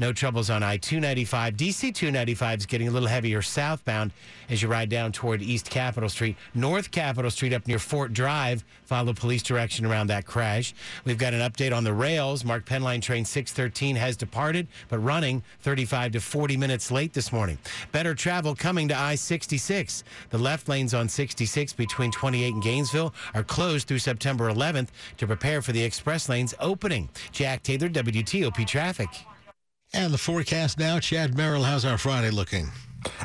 No 0.00 0.12
troubles 0.12 0.48
on 0.48 0.62
I 0.62 0.76
295. 0.76 1.54
DC 1.54 1.92
295 1.92 2.60
is 2.60 2.66
getting 2.66 2.86
a 2.86 2.90
little 2.92 3.08
heavier 3.08 3.42
southbound 3.42 4.12
as 4.48 4.62
you 4.62 4.68
ride 4.68 4.88
down 4.88 5.10
toward 5.10 5.42
East 5.42 5.68
Capitol 5.68 6.08
Street. 6.08 6.36
North 6.54 6.92
Capitol 6.92 7.32
Street 7.32 7.52
up 7.52 7.66
near 7.66 7.80
Fort 7.80 8.12
Drive. 8.12 8.64
Follow 8.84 9.12
police 9.12 9.42
direction 9.42 9.84
around 9.84 10.06
that 10.06 10.24
crash. 10.24 10.72
We've 11.04 11.18
got 11.18 11.34
an 11.34 11.40
update 11.40 11.76
on 11.76 11.82
the 11.82 11.92
rails. 11.92 12.44
MARC 12.44 12.64
Penn 12.64 12.82
Line 12.82 13.00
train 13.00 13.24
613 13.24 13.96
has 13.96 14.16
departed, 14.16 14.68
but 14.88 14.98
running 14.98 15.42
35 15.62 16.12
to 16.12 16.20
40 16.20 16.56
minutes 16.56 16.92
late 16.92 17.12
this 17.12 17.32
morning. 17.32 17.58
Better 17.90 18.14
travel 18.14 18.54
coming 18.54 18.86
to 18.88 18.96
I 18.96 19.16
66. 19.16 20.04
The 20.30 20.38
left 20.38 20.68
lanes 20.68 20.94
on 20.94 21.08
66 21.08 21.72
between 21.72 22.12
28 22.12 22.54
and 22.54 22.62
Gainesville 22.62 23.12
are 23.34 23.42
closed 23.42 23.88
through 23.88 23.98
September 23.98 24.48
11th 24.48 24.88
to 25.16 25.26
prepare 25.26 25.60
for 25.60 25.72
the 25.72 25.82
express 25.82 26.28
lanes 26.28 26.54
opening. 26.60 27.08
Jack 27.32 27.64
Taylor, 27.64 27.88
WTOP 27.88 28.64
Traffic. 28.64 29.08
And 29.94 30.12
the 30.12 30.18
forecast 30.18 30.78
now, 30.78 30.98
Chad 31.00 31.36
Merrill, 31.36 31.62
how's 31.62 31.84
our 31.84 31.96
Friday 31.96 32.30
looking? 32.30 32.70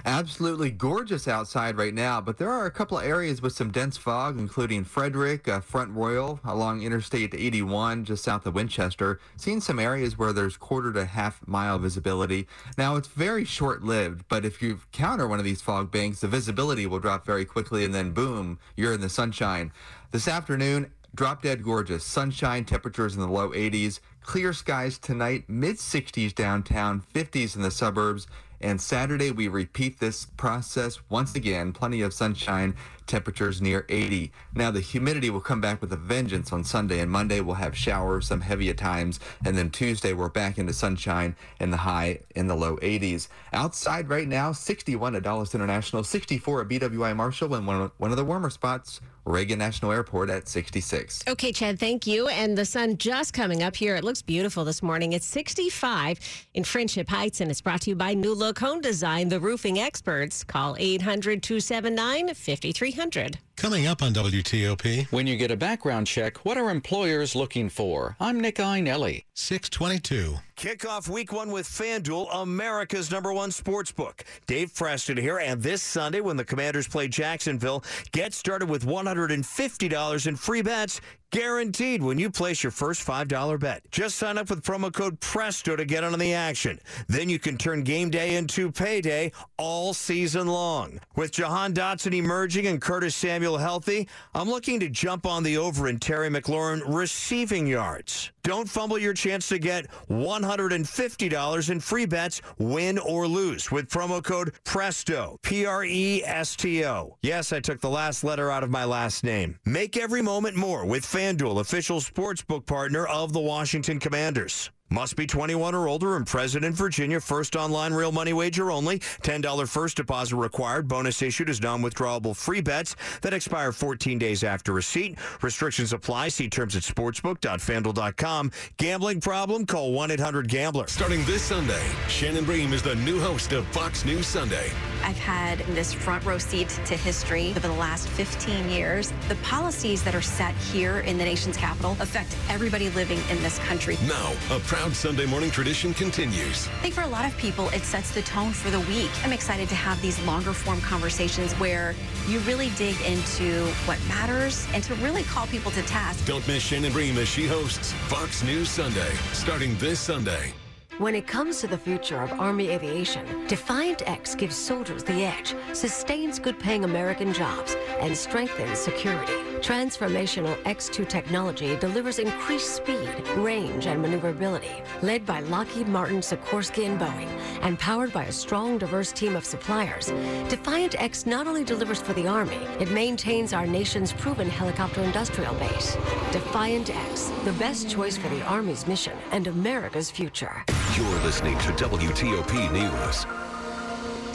Absolutely 0.06 0.70
gorgeous 0.72 1.28
outside 1.28 1.78
right 1.78 1.94
now, 1.94 2.22
but 2.22 2.38
there 2.38 2.50
are 2.50 2.66
a 2.66 2.72
couple 2.72 2.98
of 2.98 3.04
areas 3.04 3.42
with 3.42 3.54
some 3.54 3.72
dense 3.72 3.98
fog, 3.98 4.40
including 4.40 4.84
Frederick, 4.84 5.48
uh, 5.48 5.60
Front 5.60 5.92
Royal, 5.92 6.40
along 6.46 6.84
Interstate 6.84 7.34
81, 7.34 8.06
just 8.06 8.24
south 8.24 8.46
of 8.46 8.54
Winchester. 8.54 9.20
Seeing 9.36 9.60
some 9.60 9.80
areas 9.80 10.18
where 10.18 10.32
there's 10.32 10.56
quarter 10.56 10.94
to 10.94 11.06
half 11.06 11.46
mile 11.48 11.80
visibility. 11.80 12.48
Now, 12.78 12.96
it's 12.96 13.08
very 13.08 13.44
short 13.44 13.84
lived, 13.84 14.26
but 14.30 14.46
if 14.46 14.62
you 14.62 14.80
counter 14.92 15.28
one 15.28 15.40
of 15.40 15.46
these 15.46 15.62
fog 15.62 15.92
banks, 15.92 16.22
the 16.22 16.28
visibility 16.28 16.86
will 16.86 17.00
drop 17.00 17.26
very 17.26 17.44
quickly, 17.44 17.84
and 17.84 17.94
then 17.94 18.12
boom, 18.12 18.60
you're 18.78 18.94
in 18.94 19.02
the 19.02 19.10
sunshine. 19.10 19.72
This 20.12 20.28
afternoon, 20.28 20.92
drop 21.16 21.42
dead 21.42 21.64
gorgeous. 21.64 22.04
Sunshine, 22.04 22.66
temperatures 22.66 23.16
in 23.16 23.22
the 23.22 23.28
low 23.28 23.50
80s. 23.50 24.00
Clear 24.22 24.54
skies 24.54 24.98
tonight, 24.98 25.44
mid 25.48 25.78
60s 25.78 26.34
downtown, 26.34 27.04
50s 27.14 27.56
in 27.56 27.62
the 27.62 27.72
suburbs. 27.72 28.28
And 28.62 28.80
Saturday, 28.80 29.30
we 29.30 29.50
repeat 29.50 30.00
this 30.00 30.26
process 30.26 30.98
once 31.10 31.36
again. 31.36 31.74
Plenty 31.74 32.02
of 32.02 32.14
sunshine, 32.14 32.76
temperatures 33.08 33.62
near 33.62 33.86
80. 33.90 34.32
Now, 34.56 34.72
the 34.72 34.80
humidity 34.80 35.30
will 35.30 35.42
come 35.42 35.60
back 35.60 35.82
with 35.82 35.92
a 35.92 35.98
vengeance 35.98 36.54
on 36.54 36.64
Sunday, 36.64 37.02
and 37.02 37.12
Monday 37.12 37.42
we'll 37.42 37.56
have 37.56 37.76
showers, 37.76 38.28
some 38.28 38.40
heavy 38.40 38.70
at 38.70 38.78
times. 38.78 39.20
And 39.46 39.58
then 39.58 39.70
Tuesday, 39.70 40.14
we're 40.14 40.30
back 40.30 40.58
into 40.58 40.72
sunshine 40.72 41.36
and 41.60 41.74
the 41.74 41.78
high 41.78 42.20
in 42.36 42.48
the 42.48 42.56
low 42.56 42.78
80s. 42.78 43.28
Outside 43.52 44.08
right 44.08 44.30
now, 44.30 44.54
61 44.54 45.16
at 45.16 45.24
Dulles 45.24 45.54
International, 45.54 46.02
64 46.02 46.62
at 46.62 46.70
BWI 46.70 47.14
Marshall, 47.18 47.56
and 47.56 47.68
one, 47.68 47.92
one 47.98 48.12
of 48.12 48.18
the 48.18 48.24
warmer 48.24 48.50
spots, 48.50 49.02
Reagan 49.26 49.58
National 49.58 49.92
Airport 49.92 50.30
at 50.30 50.48
66. 50.50 51.24
Okay, 51.28 51.52
Chad, 51.54 51.80
thank 51.80 52.06
you. 52.06 52.28
And 52.28 52.58
the 52.58 52.66
sun 52.66 52.98
just 52.98 53.34
coming 53.34 53.64
up 53.64 53.76
here. 53.76 53.96
It 53.96 54.04
looks 54.04 54.22
beautiful 54.22 54.66
this 54.66 54.84
morning. 54.84 55.14
It's 55.14 55.26
65 55.26 56.20
in 56.54 56.64
Friendship 56.64 57.08
Heights, 57.08 57.40
and 57.40 57.50
it's 57.50 57.62
brought 57.62 57.82
to 57.82 57.92
you 57.92 57.96
by 57.96 58.14
New 58.14 58.34
Look 58.34 58.60
Home 58.60 58.82
Design, 58.82 59.30
the 59.30 59.40
roofing 59.40 59.80
experts. 59.80 60.44
Call 60.44 60.76
800 60.78 61.42
279 61.42 62.34
5300. 62.34 63.38
Coming 63.56 63.88
up 63.88 64.02
on 64.02 64.14
WTOP. 64.14 65.06
When 65.12 65.26
you 65.26 65.38
get 65.38 65.52
a 65.52 65.56
background 65.56 66.08
check, 66.08 66.44
what 66.44 66.58
are 66.58 66.70
employers 66.70 67.36
looking 67.36 67.70
for? 67.70 68.18
I'm 68.20 68.40
Nick 68.42 68.56
Iannelli. 68.56 69.24
622. 69.36 70.36
Kick 70.56 70.86
off 70.86 71.08
week 71.08 71.32
one 71.32 71.50
with 71.50 71.66
FanDuel, 71.68 72.28
America's 72.34 73.10
number 73.10 73.32
one 73.32 73.52
sports 73.52 73.92
book. 73.92 74.26
Dave 74.48 74.76
Preston 74.76 75.18
here, 75.18 75.40
and 75.40 75.62
this 75.62 75.82
Sunday 75.82 76.20
when 76.20 76.36
the 76.36 76.44
Commanders 76.44 76.88
play 76.88 77.08
Jacksonville, 77.08 77.84
get 78.12 78.34
started 78.34 78.70
with 78.70 78.86
$150 78.86 80.28
in 80.28 80.36
free 80.36 80.62
bets 80.62 81.00
guaranteed 81.34 82.04
when 82.04 82.20
you 82.20 82.30
place 82.30 82.62
your 82.62 82.72
first 82.72 83.06
$5 83.06 83.60
bet. 83.60 83.82
Just 83.90 84.18
sign 84.18 84.38
up 84.38 84.52
with 84.52 84.64
promo 84.64 84.94
code 84.94 85.20
PRESTO 85.20 85.76
to 85.76 85.84
get 85.84 86.04
on 86.04 86.18
the 86.20 86.34
action. 86.36 86.80
Then 87.08 87.28
you 87.28 87.40
can 87.40 87.58
turn 87.58 87.82
game 87.82 88.12
day 88.12 88.36
into 88.36 88.72
payday 88.72 89.32
all 89.58 89.96
season 89.96 90.48
long. 90.48 91.00
With 91.16 91.32
Jahan 91.32 91.74
Dotson 91.74 92.14
emerging 92.14 92.68
and 92.68 92.80
Curtis 92.80 93.16
Samuel 93.16 93.58
healthy, 93.58 94.08
I'm 94.36 94.48
looking 94.48 94.80
to 94.82 94.90
jump 94.90 95.26
on 95.26 95.42
the 95.42 95.58
over 95.58 95.88
in 95.88 95.98
Terry 95.98 96.30
McLaurin 96.30 96.84
receiving 96.86 97.66
yards. 97.66 98.33
Don't 98.44 98.68
fumble 98.68 98.98
your 99.00 99.14
chance 99.14 99.48
to 99.48 99.58
get 99.58 99.88
$150 100.10 101.70
in 101.70 101.80
free 101.80 102.06
bets, 102.06 102.42
win 102.58 103.00
or 103.00 103.26
lose, 103.26 103.72
with 103.72 103.90
promo 103.90 104.22
code 104.22 104.52
PRESTO. 104.66 105.38
P 105.44 105.66
R 105.66 105.86
E 105.86 106.22
S 106.26 106.58
T 106.58 106.86
O. 106.86 107.18
Yes, 107.22 107.54
I 107.54 107.62
took 107.62 107.80
the 107.80 107.90
last 107.90 108.24
letter 108.24 108.52
out 108.52 108.64
of 108.64 108.70
my 108.70 108.84
last 108.84 109.24
name. 109.24 109.58
Make 109.66 109.96
every 109.96 110.22
moment 110.22 110.58
more 110.58 110.86
with 110.86 111.06
FanDuel, 111.06 111.62
official 111.62 112.02
sportsbook 112.02 112.66
partner 112.66 113.06
of 113.06 113.32
the 113.32 113.40
Washington 113.40 114.00
Commanders. 114.00 114.72
Must 114.90 115.16
be 115.16 115.26
21 115.26 115.74
or 115.74 115.88
older 115.88 116.16
and 116.16 116.28
present 116.28 116.64
in 116.64 116.74
Virginia. 116.74 117.20
First 117.20 117.56
online 117.56 117.94
real 117.94 118.12
money 118.12 118.32
wager 118.32 118.70
only. 118.72 119.00
$10 119.00 119.68
first 119.68 119.98
deposit 119.98 120.36
required. 120.36 120.88
Bonus 120.88 121.22
issued 121.22 121.50
as 121.50 121.62
non-withdrawable 121.62 122.36
free 122.36 122.62
bets 122.62 122.96
that 123.22 123.34
expire 123.34 123.72
14 123.72 124.20
days 124.20 124.44
after 124.44 124.72
receipt. 124.72 125.18
Restrictions 125.42 125.94
apply. 125.94 126.28
See 126.28 126.48
terms 126.48 126.76
at 126.76 126.84
sportsbook.fanduel.com. 126.84 128.52
Gambling 128.78 129.22
problem? 129.22 129.66
Call 129.66 129.94
1-800-GAMBLER. 129.94 130.88
Starting 130.88 131.26
this 131.26 131.42
Sunday, 131.42 131.84
Shannon 132.08 132.46
Bream 132.46 132.72
is 132.72 132.84
the 132.84 132.96
new 132.96 133.20
host 133.20 133.52
of 133.54 133.66
Fox 133.68 134.06
News 134.06 134.28
Sunday. 134.28 134.70
I've 135.04 135.18
had 135.18 135.60
this 135.76 135.94
front 135.94 136.24
row 136.26 136.38
seat 136.38 136.70
to 136.86 136.96
history 136.96 137.52
over 137.52 137.68
the 137.68 137.74
last 137.74 138.08
15 138.10 138.70
years. 138.70 139.14
The 139.28 139.36
policies 139.36 140.04
that 140.04 140.16
are 140.16 140.22
set 140.22 140.56
here 140.56 141.02
in 141.02 141.18
the 141.18 141.24
nation's 141.24 141.58
capital 141.58 141.98
affect 142.00 142.36
everybody 142.50 142.90
living 142.92 143.20
in 143.30 143.42
this 143.44 143.60
country. 143.60 143.98
Now, 144.08 144.34
a 144.50 144.60
proud 144.62 144.94
Sunday 144.94 145.26
morning 145.26 145.52
tradition 145.52 145.94
continues. 145.94 146.68
I 146.68 146.82
think 146.82 146.94
for 146.94 147.02
a 147.02 147.08
lot 147.08 147.26
of 147.26 147.38
people, 147.38 147.70
it 147.70 147.84
sets 147.84 148.12
the 148.12 148.22
tone 148.22 148.52
for 148.52 148.70
the 148.70 148.80
week. 148.82 149.12
I'm 149.24 149.34
excited 149.34 149.70
to 149.70 149.76
have 149.76 150.02
these 150.02 150.20
longer 150.26 150.54
form 150.54 150.82
conversations 150.82 151.54
where 151.54 151.96
you 152.28 152.40
really 152.40 152.70
dig 152.72 153.00
into 153.02 153.66
what 153.86 154.00
matters 154.08 154.68
and 154.74 154.84
to 154.86 154.96
really 154.96 155.24
call 155.24 155.48
people 155.48 155.72
to 155.72 155.82
task. 155.84 156.26
Don't 156.26 156.48
miss 156.48 156.64
Shannon 156.64 156.94
Bream 156.94 157.18
as 157.18 157.28
she 157.28 157.46
hosts 157.46 157.92
Fox 158.08 158.44
News 158.44 158.70
Sunday, 158.70 159.14
starting 159.34 159.76
this 159.78 160.00
Sunday. 160.00 160.54
When 161.00 161.16
it 161.16 161.26
comes 161.26 161.60
to 161.62 161.68
the 161.68 161.78
future 161.78 162.22
of 162.22 162.40
Army 162.40 162.70
aviation, 162.70 163.48
Defiant 163.48 164.08
X 164.08 164.36
gives 164.36 164.56
soldiers 164.56 165.04
the 165.04 165.24
edge, 165.24 165.56
sustains 165.74 166.38
good 166.38 166.60
paying 166.60 166.84
American 166.84 167.34
jobs, 167.34 167.76
and 168.00 168.16
strengthens 168.16 168.78
security. 168.78 169.34
Transformational 169.60 170.56
X2 170.64 171.10
technology 171.10 171.76
delivers 171.78 172.20
increased 172.20 172.76
speed, 172.76 173.10
range, 173.38 173.88
and 173.88 174.04
maneuverability. 174.04 174.84
Led 175.02 175.26
by 175.26 175.40
Lockheed 175.40 175.88
Martin, 175.88 176.20
Sikorsky, 176.20 176.86
and 176.86 177.00
Boeing, 177.00 177.30
and 177.64 177.80
powered 177.80 178.14
by 178.14 178.26
a 178.26 178.32
strong, 178.32 178.78
diverse 178.78 179.12
team 179.12 179.36
of 179.36 179.46
suppliers, 179.46 180.12
Defiant 180.48 181.02
X 181.02 181.26
not 181.26 181.48
only 181.48 181.64
delivers 181.64 182.02
for 182.02 182.14
the 182.14 182.28
Army, 182.28 182.60
it 182.80 182.92
maintains 182.92 183.52
our 183.52 183.66
nation's 183.66 184.14
proven 184.14 184.48
helicopter 184.48 185.02
industrial 185.02 185.56
base. 185.56 185.98
Defiant 186.32 186.96
X, 186.96 187.32
the 187.46 187.54
best 187.54 187.90
choice 187.90 188.16
for 188.16 188.30
the 188.30 188.44
Army's 188.44 188.86
mission 188.86 189.18
and 189.32 189.48
America's 189.48 190.12
future. 190.12 190.64
You're 190.96 191.20
listening 191.22 191.58
to 191.58 191.70
WTOP 191.72 192.72
News. 192.72 193.26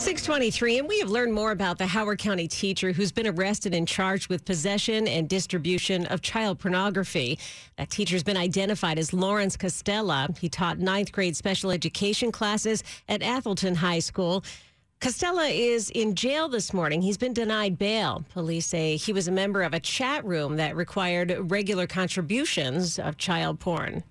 623, 0.02 0.78
and 0.80 0.88
we 0.88 0.98
have 0.98 1.08
learned 1.08 1.32
more 1.32 1.52
about 1.52 1.78
the 1.78 1.86
Howard 1.86 2.18
County 2.18 2.48
teacher 2.48 2.90
who's 2.90 3.12
been 3.12 3.28
arrested 3.28 3.74
and 3.74 3.86
charged 3.86 4.28
with 4.28 4.44
possession 4.44 5.06
and 5.06 5.28
distribution 5.28 6.06
of 6.06 6.20
child 6.20 6.58
pornography. 6.58 7.38
That 7.76 7.90
teacher's 7.90 8.24
been 8.24 8.36
identified 8.36 8.98
as 8.98 9.12
Lawrence 9.12 9.56
Costella. 9.56 10.36
He 10.36 10.48
taught 10.48 10.80
ninth 10.80 11.12
grade 11.12 11.36
special 11.36 11.70
education 11.70 12.32
classes 12.32 12.82
at 13.08 13.20
Atholton 13.20 13.76
High 13.76 14.00
School. 14.00 14.42
Costella 15.00 15.48
is 15.48 15.90
in 15.90 16.16
jail 16.16 16.48
this 16.48 16.72
morning. 16.72 17.02
He's 17.02 17.18
been 17.18 17.34
denied 17.34 17.78
bail. 17.78 18.24
Police 18.30 18.66
say 18.66 18.96
he 18.96 19.12
was 19.12 19.28
a 19.28 19.32
member 19.32 19.62
of 19.62 19.74
a 19.74 19.80
chat 19.80 20.24
room 20.24 20.56
that 20.56 20.74
required 20.74 21.36
regular 21.52 21.86
contributions 21.86 22.98
of 22.98 23.16
child 23.16 23.60
porn. 23.60 24.02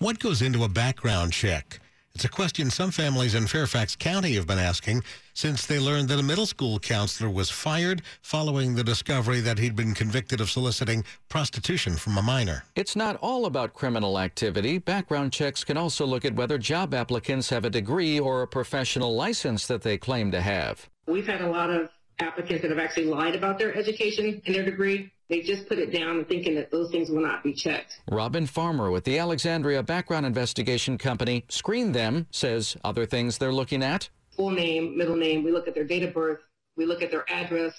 What 0.00 0.18
goes 0.18 0.40
into 0.40 0.64
a 0.64 0.68
background 0.68 1.34
check? 1.34 1.78
It's 2.14 2.24
a 2.24 2.28
question 2.30 2.70
some 2.70 2.90
families 2.90 3.34
in 3.34 3.46
Fairfax 3.46 3.94
County 3.94 4.32
have 4.36 4.46
been 4.46 4.58
asking 4.58 5.02
since 5.34 5.66
they 5.66 5.78
learned 5.78 6.08
that 6.08 6.18
a 6.18 6.22
middle 6.22 6.46
school 6.46 6.78
counselor 6.78 7.28
was 7.28 7.50
fired 7.50 8.00
following 8.22 8.74
the 8.74 8.82
discovery 8.82 9.40
that 9.40 9.58
he'd 9.58 9.76
been 9.76 9.92
convicted 9.92 10.40
of 10.40 10.50
soliciting 10.50 11.04
prostitution 11.28 11.96
from 11.96 12.16
a 12.16 12.22
minor. 12.22 12.64
It's 12.76 12.96
not 12.96 13.16
all 13.16 13.44
about 13.44 13.74
criminal 13.74 14.18
activity. 14.18 14.78
Background 14.78 15.34
checks 15.34 15.64
can 15.64 15.76
also 15.76 16.06
look 16.06 16.24
at 16.24 16.34
whether 16.34 16.56
job 16.56 16.94
applicants 16.94 17.50
have 17.50 17.66
a 17.66 17.70
degree 17.70 18.18
or 18.18 18.40
a 18.40 18.48
professional 18.48 19.14
license 19.14 19.66
that 19.66 19.82
they 19.82 19.98
claim 19.98 20.30
to 20.30 20.40
have. 20.40 20.88
We've 21.08 21.26
had 21.26 21.42
a 21.42 21.50
lot 21.50 21.68
of 21.68 21.90
applicants 22.20 22.62
that 22.62 22.70
have 22.70 22.80
actually 22.80 23.04
lied 23.04 23.36
about 23.36 23.58
their 23.58 23.76
education 23.76 24.40
and 24.46 24.54
their 24.54 24.64
degree. 24.64 25.12
They 25.30 25.42
just 25.42 25.68
put 25.68 25.78
it 25.78 25.92
down 25.92 26.24
thinking 26.24 26.56
that 26.56 26.72
those 26.72 26.90
things 26.90 27.08
will 27.08 27.22
not 27.22 27.44
be 27.44 27.54
checked. 27.54 28.00
Robin 28.10 28.46
Farmer 28.46 28.90
with 28.90 29.04
the 29.04 29.16
Alexandria 29.16 29.80
Background 29.80 30.26
Investigation 30.26 30.98
Company 30.98 31.44
screened 31.48 31.94
them, 31.94 32.26
says 32.32 32.76
other 32.82 33.06
things 33.06 33.38
they're 33.38 33.52
looking 33.52 33.80
at. 33.80 34.10
Full 34.36 34.50
name, 34.50 34.98
middle 34.98 35.14
name. 35.14 35.44
We 35.44 35.52
look 35.52 35.68
at 35.68 35.74
their 35.74 35.84
date 35.84 36.02
of 36.02 36.12
birth. 36.12 36.40
We 36.76 36.84
look 36.84 37.00
at 37.00 37.12
their 37.12 37.24
address 37.30 37.72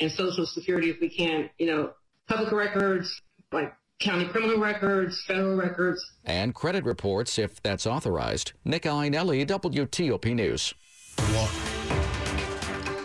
and 0.00 0.10
social 0.10 0.44
security 0.46 0.90
if 0.90 1.00
we 1.00 1.08
can. 1.08 1.48
You 1.58 1.68
know, 1.68 1.92
public 2.26 2.50
records, 2.50 3.22
like 3.52 3.72
county 4.00 4.26
criminal 4.26 4.58
records, 4.58 5.22
federal 5.28 5.54
records. 5.54 6.04
And 6.24 6.56
credit 6.56 6.84
reports 6.84 7.38
if 7.38 7.62
that's 7.62 7.86
authorized. 7.86 8.52
Nick 8.64 8.82
Iannelli, 8.82 9.46
WTOP 9.46 10.34
News. 10.34 10.74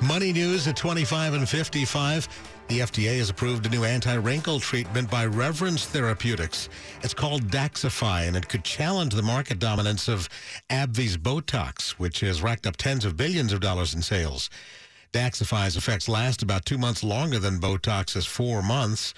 Money 0.02 0.34
news 0.34 0.68
at 0.68 0.76
25 0.76 1.36
and 1.36 1.48
55. 1.48 2.28
The 2.72 2.80
FDA 2.80 3.18
has 3.18 3.30
approved 3.30 3.66
a 3.66 3.70
new 3.70 3.84
anti-wrinkle 3.84 4.62
treatment 4.62 5.12
by 5.12 5.28
Revance 5.28 5.84
Therapeutics. 5.84 6.70
It's 7.02 7.14
called 7.14 7.50
Daxxify, 7.50 8.30
and 8.30 8.38
it 8.38 8.48
could 8.48 8.64
challenge 8.64 9.14
the 9.14 9.22
market 9.22 9.60
dominance 9.60 10.08
of 10.08 10.30
AbbVie's 10.70 11.18
Botox, 11.18 11.90
which 12.00 12.22
has 12.22 12.42
racked 12.42 12.66
up 12.66 12.78
tens 12.78 13.04
of 13.04 13.18
billions 13.18 13.52
of 13.52 13.60
dollars 13.60 13.94
in 13.94 14.02
sales. 14.02 14.50
Daxxify's 15.12 15.76
effects 15.76 16.08
last 16.08 16.44
about 16.44 16.64
two 16.64 16.78
months 16.78 17.04
longer 17.04 17.40
than 17.40 17.60
Botox's 17.60 18.26
four 18.26 18.62
months. 18.62 19.14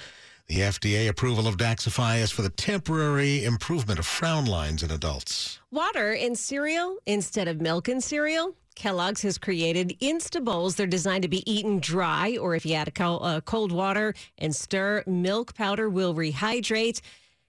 The 0.47 0.61
FDA 0.61 1.07
approval 1.07 1.47
of 1.47 1.57
Daxxify 1.57 2.21
is 2.21 2.31
for 2.31 2.41
the 2.41 2.49
temporary 2.49 3.45
improvement 3.45 3.99
of 3.99 4.07
frown 4.07 4.45
lines 4.45 4.81
in 4.81 4.89
adults. 4.89 5.59
Water 5.69 6.11
in 6.11 6.35
cereal 6.35 6.97
instead 7.05 7.47
of 7.47 7.61
milk 7.61 7.87
in 7.87 8.01
cereal. 8.01 8.55
Kellogg's 8.75 9.21
has 9.21 9.37
created 9.37 9.97
Insta 9.99 10.43
Bowls. 10.43 10.75
They're 10.75 10.87
designed 10.87 11.23
to 11.23 11.27
be 11.27 11.49
eaten 11.51 11.79
dry, 11.79 12.37
or 12.37 12.55
if 12.55 12.65
you 12.65 12.75
add 12.75 12.87
a 12.87 12.91
cold, 12.91 13.21
uh, 13.23 13.41
cold 13.41 13.71
water 13.71 14.13
and 14.37 14.55
stir, 14.55 15.03
milk 15.05 15.53
powder 15.55 15.89
will 15.89 16.13
rehydrate. 16.13 17.01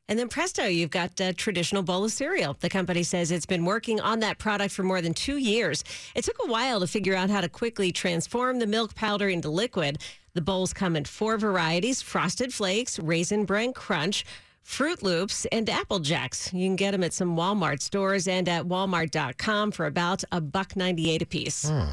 And 0.06 0.18
then 0.18 0.28
presto, 0.28 0.66
you've 0.66 0.90
got 0.90 1.18
a 1.18 1.32
traditional 1.32 1.82
bowl 1.82 2.04
of 2.04 2.12
cereal. 2.12 2.56
The 2.60 2.68
company 2.68 3.02
says 3.02 3.30
it's 3.30 3.46
been 3.46 3.64
working 3.64 4.00
on 4.00 4.20
that 4.20 4.38
product 4.38 4.74
for 4.74 4.82
more 4.82 5.00
than 5.00 5.14
two 5.14 5.38
years. 5.38 5.82
It 6.14 6.24
took 6.24 6.36
a 6.44 6.50
while 6.50 6.80
to 6.80 6.86
figure 6.86 7.14
out 7.14 7.30
how 7.30 7.40
to 7.40 7.48
quickly 7.48 7.90
transform 7.90 8.58
the 8.58 8.66
milk 8.66 8.94
powder 8.94 9.28
into 9.28 9.48
liquid. 9.48 9.98
The 10.34 10.42
bowls 10.42 10.74
come 10.74 10.94
in 10.94 11.04
four 11.04 11.38
varieties 11.38 12.02
Frosted 12.02 12.52
Flakes, 12.52 12.98
Raisin 12.98 13.44
Bran 13.46 13.72
Crunch, 13.72 14.26
Froot 14.64 15.02
Loops, 15.02 15.46
and 15.52 15.68
Apple 15.68 15.98
Jacks. 15.98 16.52
You 16.52 16.66
can 16.66 16.76
get 16.76 16.92
them 16.92 17.04
at 17.04 17.12
some 17.12 17.36
Walmart 17.36 17.82
stores 17.82 18.26
and 18.26 18.48
at 18.48 18.64
walmart.com 18.64 19.72
for 19.72 19.86
about 19.86 20.24
a 20.32 20.40
buck 20.40 20.74
98 20.76 21.22
a 21.22 21.26
piece. 21.26 21.68
Hmm. 21.68 21.84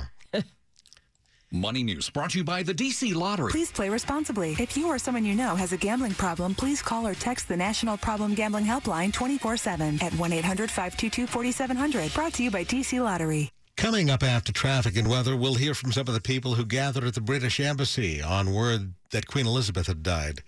Money 1.54 1.84
News 1.84 2.10
brought 2.10 2.32
to 2.32 2.38
you 2.38 2.44
by 2.46 2.64
the 2.64 2.74
DC 2.74 3.14
Lottery. 3.14 3.52
Please 3.52 3.74
play 3.74 3.90
responsibly. 3.90 4.56
If 4.58 4.78
you 4.78 4.88
or 4.88 4.98
someone 4.98 5.26
you 5.26 5.36
know 5.36 5.54
has 5.54 5.74
a 5.74 5.78
gambling 5.78 6.14
problem, 6.14 6.56
please 6.56 6.82
call 6.82 7.06
or 7.06 7.14
text 7.14 7.50
the 7.50 7.58
National 7.58 7.98
Problem 7.98 8.34
Gambling 8.34 8.64
Helpline 8.64 9.12
24 9.12 9.58
7 9.58 10.02
at 10.02 10.14
1 10.14 10.32
800 10.32 10.72
522 10.72 11.28
4700. 11.28 12.14
Brought 12.14 12.34
to 12.36 12.44
you 12.44 12.52
by 12.52 12.64
DC 12.64 13.04
Lottery. 13.04 13.52
Coming 13.76 14.10
up 14.10 14.24
after 14.24 14.54
traffic 14.54 14.96
and 14.96 15.10
weather, 15.10 15.36
we'll 15.36 15.56
hear 15.56 15.74
from 15.74 15.92
some 15.92 16.08
of 16.08 16.14
the 16.14 16.22
people 16.22 16.56
who 16.56 16.66
gathered 16.66 17.04
at 17.04 17.16
the 17.16 17.22
British 17.22 17.60
Embassy 17.60 18.22
on 18.22 18.54
word 18.54 18.94
that 19.10 19.28
Queen 19.28 19.46
Elizabeth 19.46 19.88
had 19.88 20.04
died. 20.04 20.44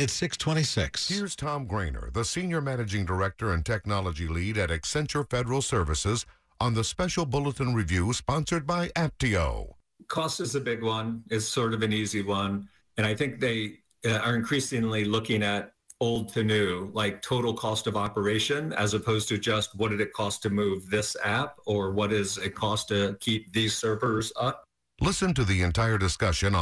It's 0.00 0.14
626. 0.14 1.10
Here's 1.10 1.36
Tom 1.36 1.68
Grainer, 1.68 2.10
the 2.10 2.24
Senior 2.24 2.62
Managing 2.62 3.04
Director 3.04 3.52
and 3.52 3.62
Technology 3.62 4.26
Lead 4.26 4.56
at 4.56 4.70
Accenture 4.70 5.28
Federal 5.28 5.60
Services, 5.60 6.24
on 6.58 6.72
the 6.72 6.82
special 6.82 7.26
bulletin 7.26 7.74
review 7.74 8.14
sponsored 8.14 8.66
by 8.66 8.88
Aptio. 8.96 9.74
Cost 10.08 10.40
is 10.40 10.54
a 10.54 10.60
big 10.60 10.82
one. 10.82 11.22
It's 11.28 11.44
sort 11.44 11.74
of 11.74 11.82
an 11.82 11.92
easy 11.92 12.22
one. 12.22 12.66
And 12.96 13.06
I 13.06 13.14
think 13.14 13.40
they 13.40 13.80
uh, 14.06 14.20
are 14.20 14.36
increasingly 14.36 15.04
looking 15.04 15.42
at 15.42 15.74
old 16.00 16.32
to 16.32 16.44
new, 16.44 16.90
like 16.94 17.20
total 17.20 17.52
cost 17.52 17.86
of 17.86 17.94
operation, 17.94 18.72
as 18.72 18.94
opposed 18.94 19.28
to 19.28 19.36
just 19.36 19.76
what 19.76 19.90
did 19.90 20.00
it 20.00 20.14
cost 20.14 20.42
to 20.44 20.48
move 20.48 20.88
this 20.88 21.14
app 21.22 21.58
or 21.66 21.92
what 21.92 22.10
is 22.10 22.38
it 22.38 22.54
cost 22.54 22.88
to 22.88 23.18
keep 23.20 23.52
these 23.52 23.76
servers 23.76 24.32
up. 24.40 24.64
Listen 25.02 25.32
to 25.32 25.44
the 25.44 25.62
entire 25.62 25.96
discussion 25.96 26.54
on 26.54 26.58